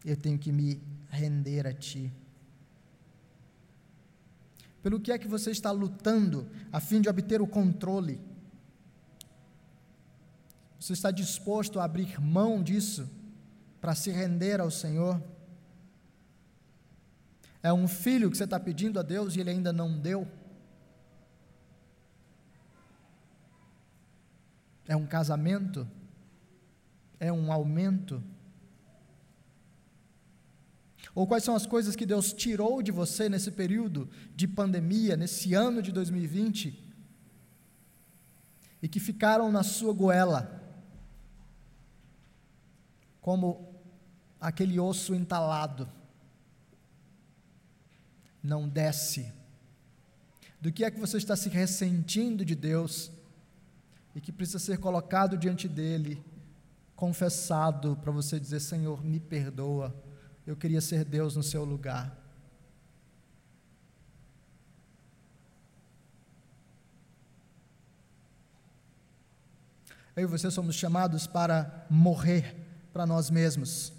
Eu 0.03 0.17
tenho 0.17 0.39
que 0.39 0.51
me 0.51 0.81
render 1.09 1.67
a 1.67 1.73
Ti. 1.73 2.11
Pelo 4.81 4.99
que 4.99 5.11
é 5.11 5.17
que 5.17 5.27
você 5.27 5.51
está 5.51 5.71
lutando 5.71 6.49
a 6.71 6.79
fim 6.79 7.01
de 7.01 7.09
obter 7.09 7.41
o 7.41 7.47
controle? 7.47 8.19
Você 10.79 10.93
está 10.93 11.11
disposto 11.11 11.79
a 11.79 11.83
abrir 11.83 12.21
mão 12.21 12.63
disso 12.63 13.09
para 13.81 13.93
se 13.93 14.09
render 14.11 14.61
ao 14.61 14.71
Senhor? 14.71 15.21
É 17.61 17.73
um 17.73 17.87
filho 17.87 18.31
que 18.31 18.37
você 18.37 18.45
está 18.45 18.59
pedindo 18.59 18.99
a 18.99 19.03
Deus 19.03 19.35
e 19.35 19.41
ele 19.41 19.49
ainda 19.49 19.73
não 19.73 19.99
deu? 19.99 20.25
É 24.87 24.95
um 24.95 25.05
casamento? 25.05 25.85
É 27.19 27.31
um 27.31 27.51
aumento? 27.51 28.23
Ou 31.15 31.25
quais 31.25 31.43
são 31.43 31.55
as 31.55 31.65
coisas 31.65 31.95
que 31.95 32.05
Deus 32.05 32.31
tirou 32.31 32.81
de 32.81 32.91
você 32.91 33.27
nesse 33.27 33.51
período 33.51 34.09
de 34.35 34.47
pandemia, 34.47 35.17
nesse 35.17 35.53
ano 35.53 35.81
de 35.81 35.91
2020, 35.91 36.87
e 38.81 38.87
que 38.87 38.99
ficaram 38.99 39.51
na 39.51 39.63
sua 39.63 39.93
goela, 39.93 40.55
como 43.19 43.73
aquele 44.39 44.79
osso 44.79 45.13
entalado, 45.13 45.89
não 48.41 48.67
desce? 48.69 49.33
Do 50.61 50.71
que 50.71 50.83
é 50.83 50.91
que 50.91 50.99
você 50.99 51.17
está 51.17 51.35
se 51.35 51.49
ressentindo 51.49 52.45
de 52.45 52.55
Deus 52.55 53.11
e 54.15 54.21
que 54.21 54.31
precisa 54.31 54.59
ser 54.59 54.77
colocado 54.77 55.37
diante 55.37 55.67
dele, 55.67 56.23
confessado, 56.95 57.97
para 57.97 58.11
você 58.11 58.39
dizer: 58.39 58.59
Senhor, 58.59 59.03
me 59.03 59.19
perdoa 59.19 59.95
eu 60.49 60.57
queria 60.57 60.81
ser 60.81 61.05
Deus 61.05 61.35
no 61.35 61.43
seu 61.43 61.63
lugar. 61.63 62.17
Eu 70.15 70.23
e 70.23 70.25
você 70.25 70.49
somos 70.49 70.75
chamados 70.75 71.27
para 71.27 71.85
morrer 71.87 72.55
para 72.91 73.05
nós 73.05 73.29
mesmos 73.29 73.93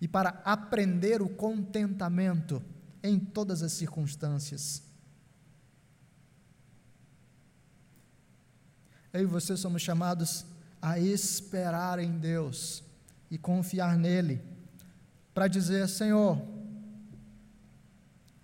e 0.00 0.08
para 0.08 0.30
aprender 0.44 1.22
o 1.22 1.28
contentamento 1.28 2.60
em 3.00 3.20
todas 3.20 3.62
as 3.62 3.70
circunstâncias. 3.74 4.82
Eu 9.12 9.22
e 9.22 9.26
você 9.26 9.56
somos 9.56 9.82
chamados 9.82 10.44
a 10.82 10.98
esperar 10.98 12.00
em 12.00 12.18
Deus 12.18 12.82
e 13.30 13.38
confiar 13.38 13.96
nele 13.96 14.53
para 15.34 15.48
dizer: 15.48 15.88
Senhor, 15.88 16.40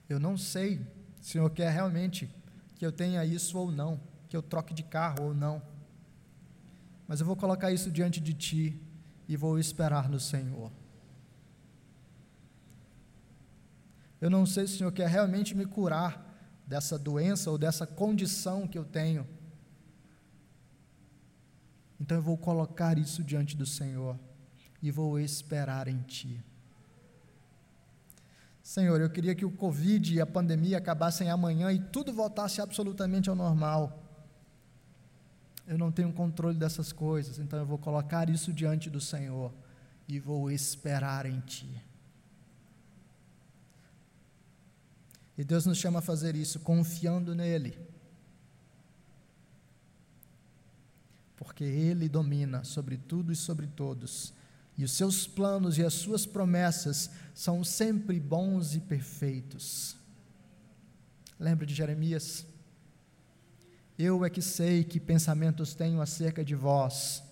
eu 0.08 0.18
não 0.18 0.36
sei 0.36 0.78
se 1.20 1.30
o 1.30 1.32
Senhor 1.32 1.50
quer 1.50 1.70
realmente 1.70 2.28
que 2.74 2.84
eu 2.84 2.90
tenha 2.90 3.24
isso 3.24 3.56
ou 3.56 3.70
não, 3.70 4.00
que 4.28 4.36
eu 4.36 4.42
troque 4.42 4.74
de 4.74 4.82
carro 4.82 5.26
ou 5.26 5.34
não, 5.34 5.62
mas 7.06 7.20
eu 7.20 7.26
vou 7.26 7.36
colocar 7.36 7.70
isso 7.70 7.90
diante 7.90 8.20
de 8.20 8.34
Ti 8.34 8.80
e 9.28 9.36
vou 9.36 9.58
esperar 9.58 10.08
no 10.08 10.18
Senhor. 10.18 10.72
Eu 14.20 14.28
não 14.28 14.44
sei 14.44 14.66
se 14.66 14.74
o 14.74 14.78
Senhor 14.78 14.92
quer 14.92 15.08
realmente 15.08 15.54
me 15.54 15.64
curar 15.64 16.26
dessa 16.66 16.98
doença 16.98 17.50
ou 17.50 17.56
dessa 17.56 17.86
condição 17.86 18.68
que 18.68 18.76
eu 18.78 18.84
tenho. 18.84 19.26
Então 21.98 22.18
eu 22.18 22.22
vou 22.22 22.36
colocar 22.36 22.98
isso 22.98 23.22
diante 23.24 23.56
do 23.56 23.66
Senhor 23.66 24.18
e 24.82 24.90
vou 24.90 25.18
esperar 25.18 25.88
em 25.88 26.00
Ti. 26.02 26.42
Senhor, 28.62 29.00
eu 29.00 29.10
queria 29.10 29.34
que 29.34 29.44
o 29.44 29.50
Covid 29.50 30.14
e 30.14 30.20
a 30.20 30.26
pandemia 30.26 30.78
acabassem 30.78 31.30
amanhã 31.30 31.72
e 31.72 31.78
tudo 31.78 32.12
voltasse 32.12 32.60
absolutamente 32.60 33.30
ao 33.30 33.36
normal. 33.36 34.02
Eu 35.66 35.78
não 35.78 35.90
tenho 35.90 36.12
controle 36.12 36.58
dessas 36.58 36.92
coisas, 36.92 37.38
então 37.38 37.58
eu 37.58 37.66
vou 37.66 37.78
colocar 37.78 38.28
isso 38.28 38.52
diante 38.52 38.90
do 38.90 39.00
Senhor 39.00 39.52
e 40.06 40.18
vou 40.18 40.50
esperar 40.50 41.26
em 41.26 41.40
Ti. 41.40 41.82
E 45.38 45.44
Deus 45.44 45.64
nos 45.64 45.78
chama 45.78 46.00
a 46.00 46.02
fazer 46.02 46.36
isso 46.36 46.60
confiando 46.60 47.34
nele. 47.34 47.78
Porque 51.36 51.64
Ele 51.64 52.08
domina 52.08 52.62
sobre 52.62 52.98
tudo 52.98 53.32
e 53.32 53.36
sobre 53.36 53.66
todos 53.66 54.34
e 54.80 54.84
os 54.84 54.92
seus 54.92 55.26
planos 55.26 55.76
e 55.76 55.84
as 55.84 55.92
suas 55.92 56.24
promessas 56.24 57.10
são 57.34 57.62
sempre 57.62 58.18
bons 58.18 58.74
e 58.74 58.80
perfeitos. 58.80 59.94
Lembra 61.38 61.66
de 61.66 61.74
Jeremias? 61.74 62.46
Eu 63.98 64.24
é 64.24 64.30
que 64.30 64.40
sei 64.40 64.82
que 64.82 64.98
pensamentos 64.98 65.74
tenho 65.74 66.00
acerca 66.00 66.42
de 66.42 66.54
vós, 66.54 67.22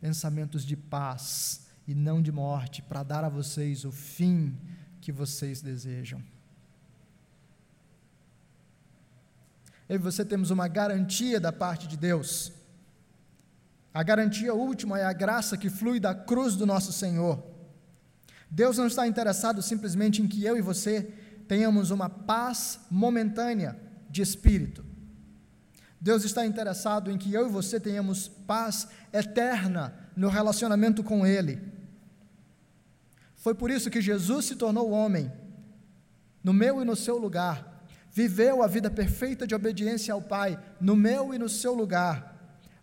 pensamentos 0.00 0.64
de 0.66 0.76
paz 0.76 1.68
e 1.86 1.94
não 1.94 2.20
de 2.20 2.32
morte, 2.32 2.82
para 2.82 3.04
dar 3.04 3.22
a 3.22 3.28
vocês 3.28 3.84
o 3.84 3.92
fim 3.92 4.58
que 5.00 5.12
vocês 5.12 5.62
desejam. 5.62 6.20
Eu 9.88 9.94
e 9.94 9.98
você 9.98 10.24
temos 10.24 10.50
uma 10.50 10.66
garantia 10.66 11.38
da 11.38 11.52
parte 11.52 11.86
de 11.86 11.96
Deus 11.96 12.52
a 13.94 14.02
garantia 14.02 14.52
última 14.52 14.98
é 14.98 15.04
a 15.04 15.12
graça 15.12 15.56
que 15.56 15.70
flui 15.70 16.00
da 16.00 16.12
cruz 16.12 16.56
do 16.56 16.66
nosso 16.66 16.92
Senhor. 16.92 17.40
Deus 18.50 18.76
não 18.76 18.88
está 18.88 19.06
interessado 19.06 19.62
simplesmente 19.62 20.20
em 20.20 20.26
que 20.26 20.44
eu 20.44 20.56
e 20.58 20.60
você 20.60 21.14
tenhamos 21.46 21.92
uma 21.92 22.08
paz 22.08 22.80
momentânea 22.90 23.78
de 24.10 24.20
espírito. 24.20 24.84
Deus 26.00 26.24
está 26.24 26.44
interessado 26.44 27.08
em 27.08 27.16
que 27.16 27.32
eu 27.32 27.46
e 27.46 27.50
você 27.50 27.78
tenhamos 27.78 28.26
paz 28.26 28.88
eterna 29.12 29.94
no 30.16 30.28
relacionamento 30.28 31.04
com 31.04 31.24
Ele. 31.24 31.62
Foi 33.36 33.54
por 33.54 33.70
isso 33.70 33.90
que 33.90 34.00
Jesus 34.00 34.46
se 34.46 34.56
tornou 34.56 34.90
homem, 34.90 35.30
no 36.42 36.52
meu 36.52 36.82
e 36.82 36.84
no 36.84 36.96
seu 36.96 37.16
lugar, 37.16 37.86
viveu 38.10 38.60
a 38.60 38.66
vida 38.66 38.90
perfeita 38.90 39.46
de 39.46 39.54
obediência 39.54 40.12
ao 40.12 40.20
Pai, 40.20 40.58
no 40.80 40.96
meu 40.96 41.32
e 41.32 41.38
no 41.38 41.48
seu 41.48 41.74
lugar 41.74 42.33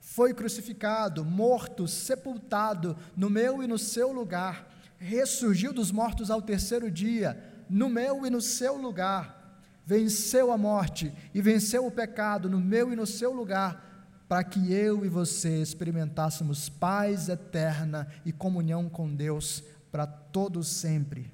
foi 0.02 0.34
crucificado, 0.34 1.24
morto, 1.24 1.88
sepultado 1.88 2.98
no 3.16 3.30
meu 3.30 3.64
e 3.64 3.68
no 3.68 3.78
seu 3.78 4.12
lugar, 4.12 4.68
ressurgiu 4.98 5.72
dos 5.72 5.92
mortos 5.92 6.32
ao 6.32 6.42
terceiro 6.42 6.90
dia, 6.90 7.42
no 7.70 7.88
meu 7.88 8.26
e 8.26 8.30
no 8.30 8.42
seu 8.42 8.76
lugar, 8.76 9.64
venceu 9.86 10.52
a 10.52 10.58
morte 10.58 11.14
e 11.34 11.42
venceu 11.42 11.86
o 11.86 11.92
pecado 11.92 12.50
no 12.50 12.60
meu 12.60 12.92
e 12.92 12.96
no 12.96 13.06
seu 13.06 13.32
lugar, 13.32 13.90
para 14.28 14.44
que 14.44 14.74
eu 14.74 15.06
e 15.06 15.10
você 15.10 15.62
experimentássemos 15.62 16.68
paz 16.68 17.30
eterna 17.30 18.08
e 18.26 18.32
comunhão 18.32 18.90
com 18.90 19.14
Deus 19.14 19.64
para 19.92 20.08
todos 20.08 20.68
sempre. 20.68 21.32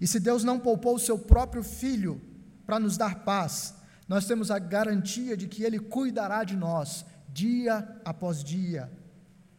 E 0.00 0.06
se 0.06 0.20
Deus 0.20 0.44
não 0.44 0.60
poupou 0.60 0.94
o 0.94 1.00
seu 1.00 1.18
próprio 1.18 1.64
filho 1.64 2.20
para 2.64 2.78
nos 2.78 2.96
dar 2.96 3.24
paz, 3.24 3.74
nós 4.06 4.26
temos 4.26 4.50
a 4.50 4.58
garantia 4.58 5.36
de 5.36 5.48
que 5.48 5.64
ele 5.64 5.78
cuidará 5.78 6.44
de 6.44 6.56
nós 6.56 7.04
dia 7.32 8.00
após 8.04 8.42
dia, 8.42 8.90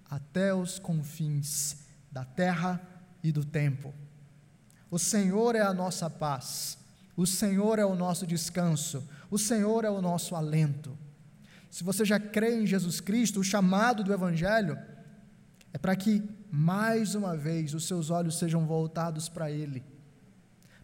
até 0.09 0.53
os 0.53 0.79
confins 0.79 1.77
da 2.11 2.25
terra 2.25 2.81
e 3.23 3.31
do 3.31 3.45
tempo. 3.45 3.93
O 4.89 4.97
Senhor 4.97 5.55
é 5.55 5.61
a 5.61 5.73
nossa 5.73 6.09
paz, 6.09 6.77
o 7.15 7.27
Senhor 7.27 7.77
é 7.77 7.85
o 7.85 7.95
nosso 7.95 8.25
descanso, 8.25 9.07
o 9.29 9.37
Senhor 9.37 9.85
é 9.85 9.89
o 9.89 10.01
nosso 10.01 10.35
alento. 10.35 10.97
Se 11.69 11.83
você 11.83 12.03
já 12.03 12.19
crê 12.19 12.61
em 12.61 12.65
Jesus 12.65 12.99
Cristo, 12.99 13.39
o 13.39 13.43
chamado 13.43 14.03
do 14.03 14.11
Evangelho 14.11 14.77
é 15.71 15.77
para 15.77 15.95
que, 15.95 16.23
mais 16.51 17.13
uma 17.13 17.37
vez, 17.37 17.75
os 17.75 17.85
seus 17.85 18.09
olhos 18.09 18.39
sejam 18.39 18.65
voltados 18.65 19.29
para 19.29 19.51
Ele, 19.51 19.83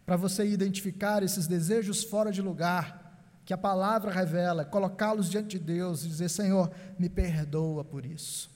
para 0.04 0.16
você 0.16 0.46
identificar 0.46 1.24
esses 1.24 1.48
desejos 1.48 2.04
fora 2.04 2.30
de 2.30 2.40
lugar 2.40 3.05
que 3.46 3.54
a 3.54 3.58
palavra 3.58 4.10
revela, 4.10 4.64
colocá-los 4.64 5.30
diante 5.30 5.56
de 5.56 5.64
Deus 5.64 6.04
e 6.04 6.08
dizer: 6.08 6.28
Senhor, 6.28 6.68
me 6.98 7.08
perdoa 7.08 7.84
por 7.84 8.04
isso. 8.04 8.50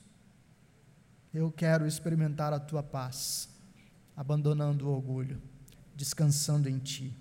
Eu 1.33 1.49
quero 1.49 1.87
experimentar 1.87 2.51
a 2.51 2.59
tua 2.59 2.83
paz, 2.83 3.47
abandonando 4.17 4.85
o 4.85 4.91
orgulho, 4.91 5.41
descansando 5.95 6.67
em 6.67 6.77
ti. 6.77 7.15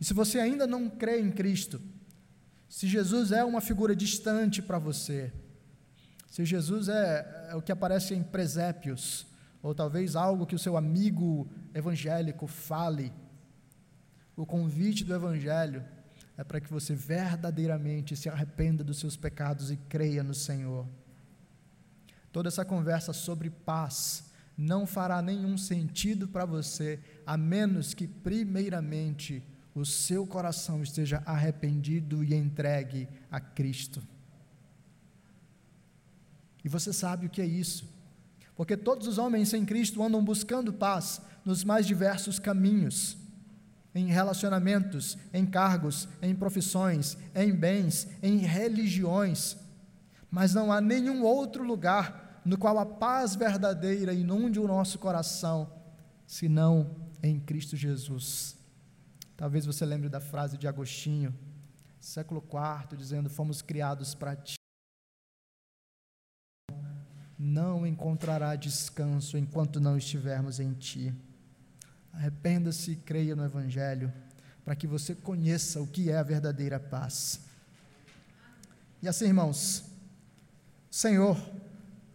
E 0.00 0.04
se 0.04 0.12
você 0.12 0.40
ainda 0.40 0.66
não 0.66 0.90
crê 0.90 1.20
em 1.20 1.30
Cristo, 1.30 1.80
se 2.68 2.88
Jesus 2.88 3.30
é 3.30 3.44
uma 3.44 3.60
figura 3.60 3.94
distante 3.94 4.60
para 4.60 4.78
você, 4.78 5.32
se 6.28 6.44
Jesus 6.44 6.88
é, 6.88 7.48
é, 7.50 7.54
o 7.54 7.62
que 7.62 7.70
aparece 7.70 8.12
em 8.12 8.24
presépios, 8.24 9.24
ou 9.62 9.72
talvez 9.72 10.16
algo 10.16 10.46
que 10.46 10.56
o 10.56 10.58
seu 10.58 10.76
amigo 10.76 11.48
evangélico 11.72 12.48
fale, 12.48 13.12
o 14.34 14.44
convite 14.44 15.04
do 15.04 15.14
Evangelho 15.14 15.84
é 16.40 16.44
para 16.44 16.58
que 16.58 16.72
você 16.72 16.94
verdadeiramente 16.94 18.16
se 18.16 18.26
arrependa 18.26 18.82
dos 18.82 18.98
seus 18.98 19.14
pecados 19.14 19.70
e 19.70 19.76
creia 19.76 20.22
no 20.22 20.32
Senhor. 20.32 20.86
Toda 22.32 22.48
essa 22.48 22.64
conversa 22.64 23.12
sobre 23.12 23.50
paz 23.50 24.24
não 24.56 24.86
fará 24.86 25.20
nenhum 25.20 25.58
sentido 25.58 26.26
para 26.26 26.46
você, 26.46 26.98
a 27.26 27.36
menos 27.36 27.92
que, 27.92 28.08
primeiramente, 28.08 29.42
o 29.74 29.84
seu 29.84 30.26
coração 30.26 30.82
esteja 30.82 31.22
arrependido 31.26 32.24
e 32.24 32.34
entregue 32.34 33.06
a 33.30 33.38
Cristo. 33.38 34.02
E 36.64 36.70
você 36.70 36.90
sabe 36.90 37.26
o 37.26 37.30
que 37.30 37.42
é 37.42 37.46
isso, 37.46 37.86
porque 38.56 38.78
todos 38.78 39.06
os 39.06 39.18
homens 39.18 39.50
sem 39.50 39.66
Cristo 39.66 40.02
andam 40.02 40.24
buscando 40.24 40.72
paz 40.72 41.20
nos 41.44 41.64
mais 41.64 41.86
diversos 41.86 42.38
caminhos 42.38 43.19
em 43.94 44.06
relacionamentos, 44.06 45.18
em 45.32 45.44
cargos, 45.44 46.08
em 46.22 46.34
profissões, 46.34 47.16
em 47.34 47.52
bens, 47.52 48.08
em 48.22 48.38
religiões, 48.38 49.56
mas 50.30 50.54
não 50.54 50.72
há 50.72 50.80
nenhum 50.80 51.24
outro 51.24 51.64
lugar 51.64 52.40
no 52.44 52.56
qual 52.56 52.78
a 52.78 52.86
paz 52.86 53.34
verdadeira 53.34 54.12
inunde 54.12 54.60
o 54.60 54.66
nosso 54.66 54.98
coração, 54.98 55.72
senão 56.26 56.96
em 57.22 57.38
Cristo 57.38 57.76
Jesus. 57.76 58.56
Talvez 59.36 59.66
você 59.66 59.84
lembre 59.84 60.08
da 60.08 60.20
frase 60.20 60.56
de 60.56 60.68
Agostinho, 60.68 61.34
século 61.98 62.42
IV, 62.42 62.96
dizendo: 62.96 63.28
Fomos 63.28 63.60
criados 63.60 64.14
para 64.14 64.36
ti. 64.36 64.54
Não 67.38 67.86
encontrará 67.86 68.54
descanso 68.54 69.36
enquanto 69.38 69.80
não 69.80 69.96
estivermos 69.96 70.60
em 70.60 70.74
ti. 70.74 71.14
Arrependa-se 72.12 72.92
e 72.92 72.96
creia 72.96 73.36
no 73.36 73.44
Evangelho, 73.44 74.12
para 74.64 74.74
que 74.76 74.86
você 74.86 75.14
conheça 75.14 75.80
o 75.80 75.86
que 75.86 76.10
é 76.10 76.16
a 76.18 76.22
verdadeira 76.22 76.78
paz. 76.78 77.40
E 79.02 79.08
assim, 79.08 79.26
irmãos, 79.26 79.84
o 80.90 80.94
Senhor 80.94 81.40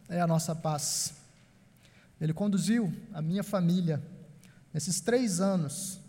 é 0.08 0.22
a 0.22 0.28
nossa 0.28 0.54
paz. 0.54 1.14
Ele 2.20 2.34
conduziu 2.34 2.94
a 3.14 3.22
minha 3.22 3.44
família 3.44 4.02
nesses 4.74 5.00
três 5.00 5.40
anos, 5.40 6.00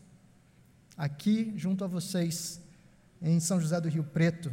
aqui 0.97 1.53
junto 1.57 1.85
a 1.85 1.87
vocês, 1.87 2.61
em 3.21 3.41
São 3.41 3.61
José 3.61 3.81
do 3.81 3.89
Rio 3.89 4.05
Preto. 4.05 4.53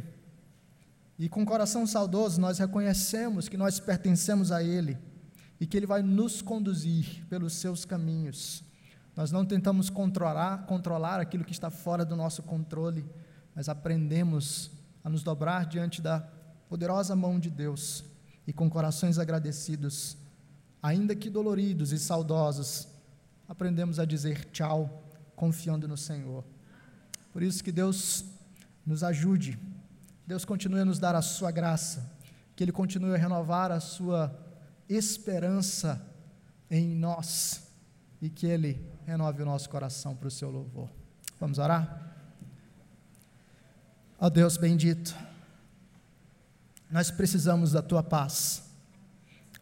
E 1.18 1.28
com 1.28 1.44
coração 1.44 1.86
saudoso, 1.86 2.40
nós 2.40 2.58
reconhecemos 2.58 3.48
que 3.48 3.56
nós 3.56 3.78
pertencemos 3.78 4.50
a 4.50 4.62
Ele 4.62 4.98
e 5.60 5.66
que 5.66 5.76
Ele 5.76 5.86
vai 5.86 6.02
nos 6.02 6.42
conduzir 6.42 7.24
pelos 7.28 7.52
seus 7.54 7.84
caminhos. 7.84 8.64
Nós 9.16 9.30
não 9.30 9.44
tentamos 9.44 9.88
controlar, 9.88 10.66
controlar 10.66 11.20
aquilo 11.20 11.44
que 11.44 11.52
está 11.52 11.70
fora 11.70 12.04
do 12.04 12.16
nosso 12.16 12.42
controle, 12.42 13.04
mas 13.54 13.68
aprendemos 13.68 14.70
a 15.04 15.08
nos 15.08 15.22
dobrar 15.22 15.66
diante 15.66 16.02
da 16.02 16.20
poderosa 16.68 17.14
mão 17.14 17.38
de 17.38 17.48
Deus 17.48 18.04
e 18.46 18.52
com 18.52 18.68
corações 18.68 19.18
agradecidos, 19.18 20.16
ainda 20.82 21.14
que 21.14 21.30
doloridos 21.30 21.92
e 21.92 21.98
saudosos, 21.98 22.88
aprendemos 23.48 24.00
a 24.00 24.04
dizer 24.04 24.46
tchau, 24.50 25.04
confiando 25.36 25.86
no 25.86 25.96
Senhor. 25.96 26.44
Por 27.32 27.42
isso 27.42 27.62
que 27.62 27.70
Deus 27.70 28.24
nos 28.84 29.04
ajude, 29.04 29.58
Deus 30.26 30.44
continue 30.44 30.80
a 30.80 30.84
nos 30.84 30.98
dar 30.98 31.14
a 31.14 31.22
sua 31.22 31.50
graça, 31.50 32.10
que 32.56 32.64
Ele 32.64 32.72
continue 32.72 33.14
a 33.14 33.18
renovar 33.18 33.70
a 33.70 33.80
sua 33.80 34.36
esperança 34.88 36.04
em 36.70 36.94
nós 36.94 37.68
e 38.20 38.28
que 38.28 38.46
Ele 38.46 38.93
renove 39.06 39.42
o 39.42 39.46
nosso 39.46 39.68
coração 39.68 40.16
para 40.16 40.28
o 40.28 40.30
seu 40.30 40.50
louvor. 40.50 40.88
Vamos 41.38 41.58
orar? 41.58 42.12
Ó 44.18 44.30
Deus 44.30 44.56
bendito, 44.56 45.14
nós 46.90 47.10
precisamos 47.10 47.72
da 47.72 47.82
tua 47.82 48.02
paz. 48.02 48.62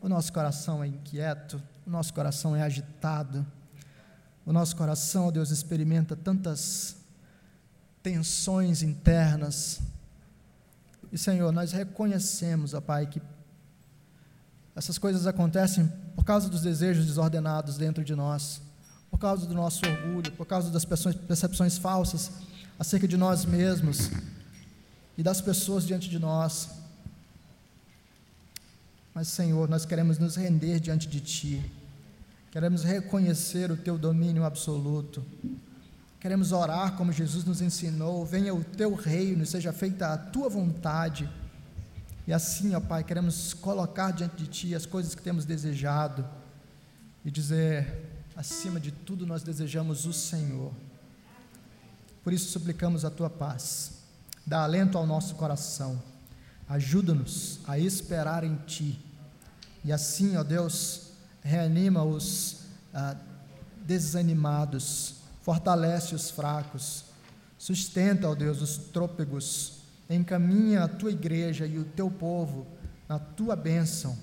O 0.01 0.09
nosso 0.09 0.33
coração 0.33 0.83
é 0.83 0.87
inquieto, 0.87 1.63
o 1.87 1.91
nosso 1.91 2.13
coração 2.13 2.55
é 2.55 2.63
agitado, 2.63 3.47
o 4.45 4.53
nosso 4.53 4.77
coração, 4.77 5.29
ó 5.29 5.31
Deus, 5.31 5.51
experimenta 5.51 6.17
tantas 6.17 6.97
tensões 8.03 8.83
internas. 8.83 9.81
E 11.11 11.19
Senhor, 11.19 11.53
nós 11.53 11.73
reconhecemos, 11.73 12.75
ó 12.75 12.81
Pai, 12.81 13.07
que 13.07 13.23
essas 14.75 14.99
coisas 14.99 15.27
acontecem 15.27 15.87
por 16.15 16.25
causa 16.25 16.49
dos 16.49 16.63
desejos 16.63 17.07
desordenados 17.07 17.77
dentro 17.77 18.05
de 18.05 18.15
nós 18.15 18.61
por 19.13 19.19
causa 19.19 19.47
do 19.47 19.53
nosso 19.55 19.85
orgulho, 19.85 20.33
por 20.33 20.47
causa 20.47 20.71
das 20.71 20.87
percepções 20.87 21.77
falsas 21.77 22.31
acerca 22.79 23.07
de 23.07 23.17
nós 23.17 23.45
mesmos 23.45 24.11
e 25.17 25.23
das 25.23 25.41
pessoas 25.41 25.87
diante 25.87 26.09
de 26.09 26.19
nós. 26.19 26.71
Mas, 29.15 29.29
Senhor, 29.29 29.69
nós 29.69 29.85
queremos 29.85 30.19
nos 30.19 30.35
render 30.35 30.81
diante 30.81 31.07
de 31.07 31.21
Ti, 31.21 31.73
queremos 32.51 32.83
reconhecer 32.83 33.71
o 33.71 33.77
Teu 33.77 33.99
domínio 33.99 34.45
absoluto, 34.45 35.23
queremos 36.19 36.51
orar 36.51 36.97
como 36.97 37.13
Jesus 37.13 37.45
nos 37.45 37.61
ensinou: 37.61 38.25
venha 38.25 38.55
o 38.55 38.65
Teu 38.65 38.95
reino, 38.95 39.45
seja 39.45 39.75
feita 39.75 40.15
a 40.15 40.17
Tua 40.17 40.49
vontade. 40.49 41.29
E 42.27 42.33
assim, 42.33 42.75
ó 42.75 42.81
Pai, 42.81 43.05
queremos 43.05 43.53
colocar 43.53 44.11
diante 44.13 44.37
de 44.37 44.47
Ti 44.47 44.75
as 44.75 44.87
coisas 44.87 45.15
que 45.15 45.23
temos 45.23 45.45
desejado 45.45 46.27
e 47.23 47.31
dizer: 47.31 48.12
acima 48.37 48.81
de 48.81 48.91
tudo, 48.91 49.27
nós 49.27 49.43
desejamos 49.43 50.07
o 50.07 50.13
Senhor. 50.13 50.73
Por 52.25 52.33
isso, 52.33 52.51
suplicamos 52.51 53.05
a 53.05 53.11
tua 53.11 53.29
paz. 53.29 54.03
Dá 54.47 54.63
alento 54.63 54.97
ao 54.97 55.07
nosso 55.07 55.35
coração. 55.35 56.01
Ajuda-nos 56.69 57.61
a 57.67 57.79
esperar 57.79 58.45
em 58.45 58.57
ti. 58.67 58.99
E 59.85 59.93
assim, 59.93 60.37
ó 60.37 60.43
Deus, 60.43 61.11
reanima 61.43 62.05
os 62.05 62.61
ah, 62.95 63.17
desanimados, 63.85 65.17
fortalece 65.43 66.15
os 66.15 66.31
fracos, 66.31 67.05
sustenta, 67.59 68.29
ó 68.29 68.35
Deus, 68.35 68.63
os 68.63 68.77
trôpegos, 68.77 69.81
encaminha 70.09 70.85
a 70.85 70.89
tua 70.89 71.11
igreja 71.11 71.67
e 71.67 71.79
o 71.79 71.85
teu 71.85 72.11
povo 72.11 72.67
na 73.09 73.19
tua 73.19 73.57
bênção, 73.57 74.17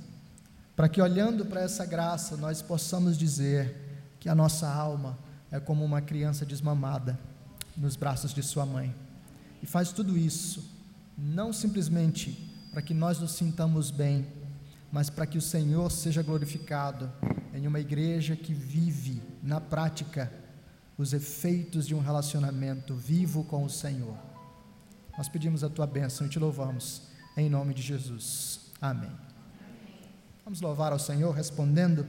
para 0.75 0.87
que 0.87 1.01
olhando 1.01 1.45
para 1.45 1.61
essa 1.61 1.85
graça 1.85 2.37
nós 2.37 2.61
possamos 2.61 3.17
dizer: 3.17 3.88
que 4.19 4.29
a 4.29 4.35
nossa 4.35 4.67
alma 4.67 5.17
é 5.51 5.59
como 5.59 5.83
uma 5.83 6.01
criança 6.01 6.45
desmamada 6.45 7.19
nos 7.75 7.95
braços 7.95 8.33
de 8.33 8.43
sua 8.43 8.65
mãe. 8.65 8.93
E 9.63 9.65
faz 9.65 9.91
tudo 9.91 10.17
isso, 10.17 10.69
não 11.17 11.51
simplesmente 11.51 12.49
para 12.71 12.81
que 12.81 12.93
nós 12.93 13.19
nos 13.19 13.31
sintamos 13.31 13.91
bem, 13.91 14.27
mas 14.91 15.09
para 15.09 15.25
que 15.25 15.37
o 15.37 15.41
Senhor 15.41 15.91
seja 15.91 16.21
glorificado 16.21 17.11
em 17.53 17.67
uma 17.67 17.79
igreja 17.79 18.35
que 18.35 18.53
vive 18.53 19.21
na 19.41 19.59
prática 19.59 20.31
os 20.97 21.13
efeitos 21.13 21.87
de 21.87 21.95
um 21.95 21.99
relacionamento 21.99 22.95
vivo 22.95 23.43
com 23.43 23.63
o 23.63 23.69
Senhor. 23.69 24.17
Nós 25.17 25.29
pedimos 25.29 25.63
a 25.63 25.69
tua 25.69 25.87
bênção 25.87 26.27
e 26.27 26.29
te 26.29 26.39
louvamos 26.39 27.03
em 27.37 27.49
nome 27.49 27.73
de 27.73 27.81
Jesus. 27.81 28.71
Amém. 28.81 29.11
Vamos 30.43 30.61
louvar 30.61 30.91
ao 30.91 30.99
Senhor 30.99 31.33
respondendo 31.33 32.05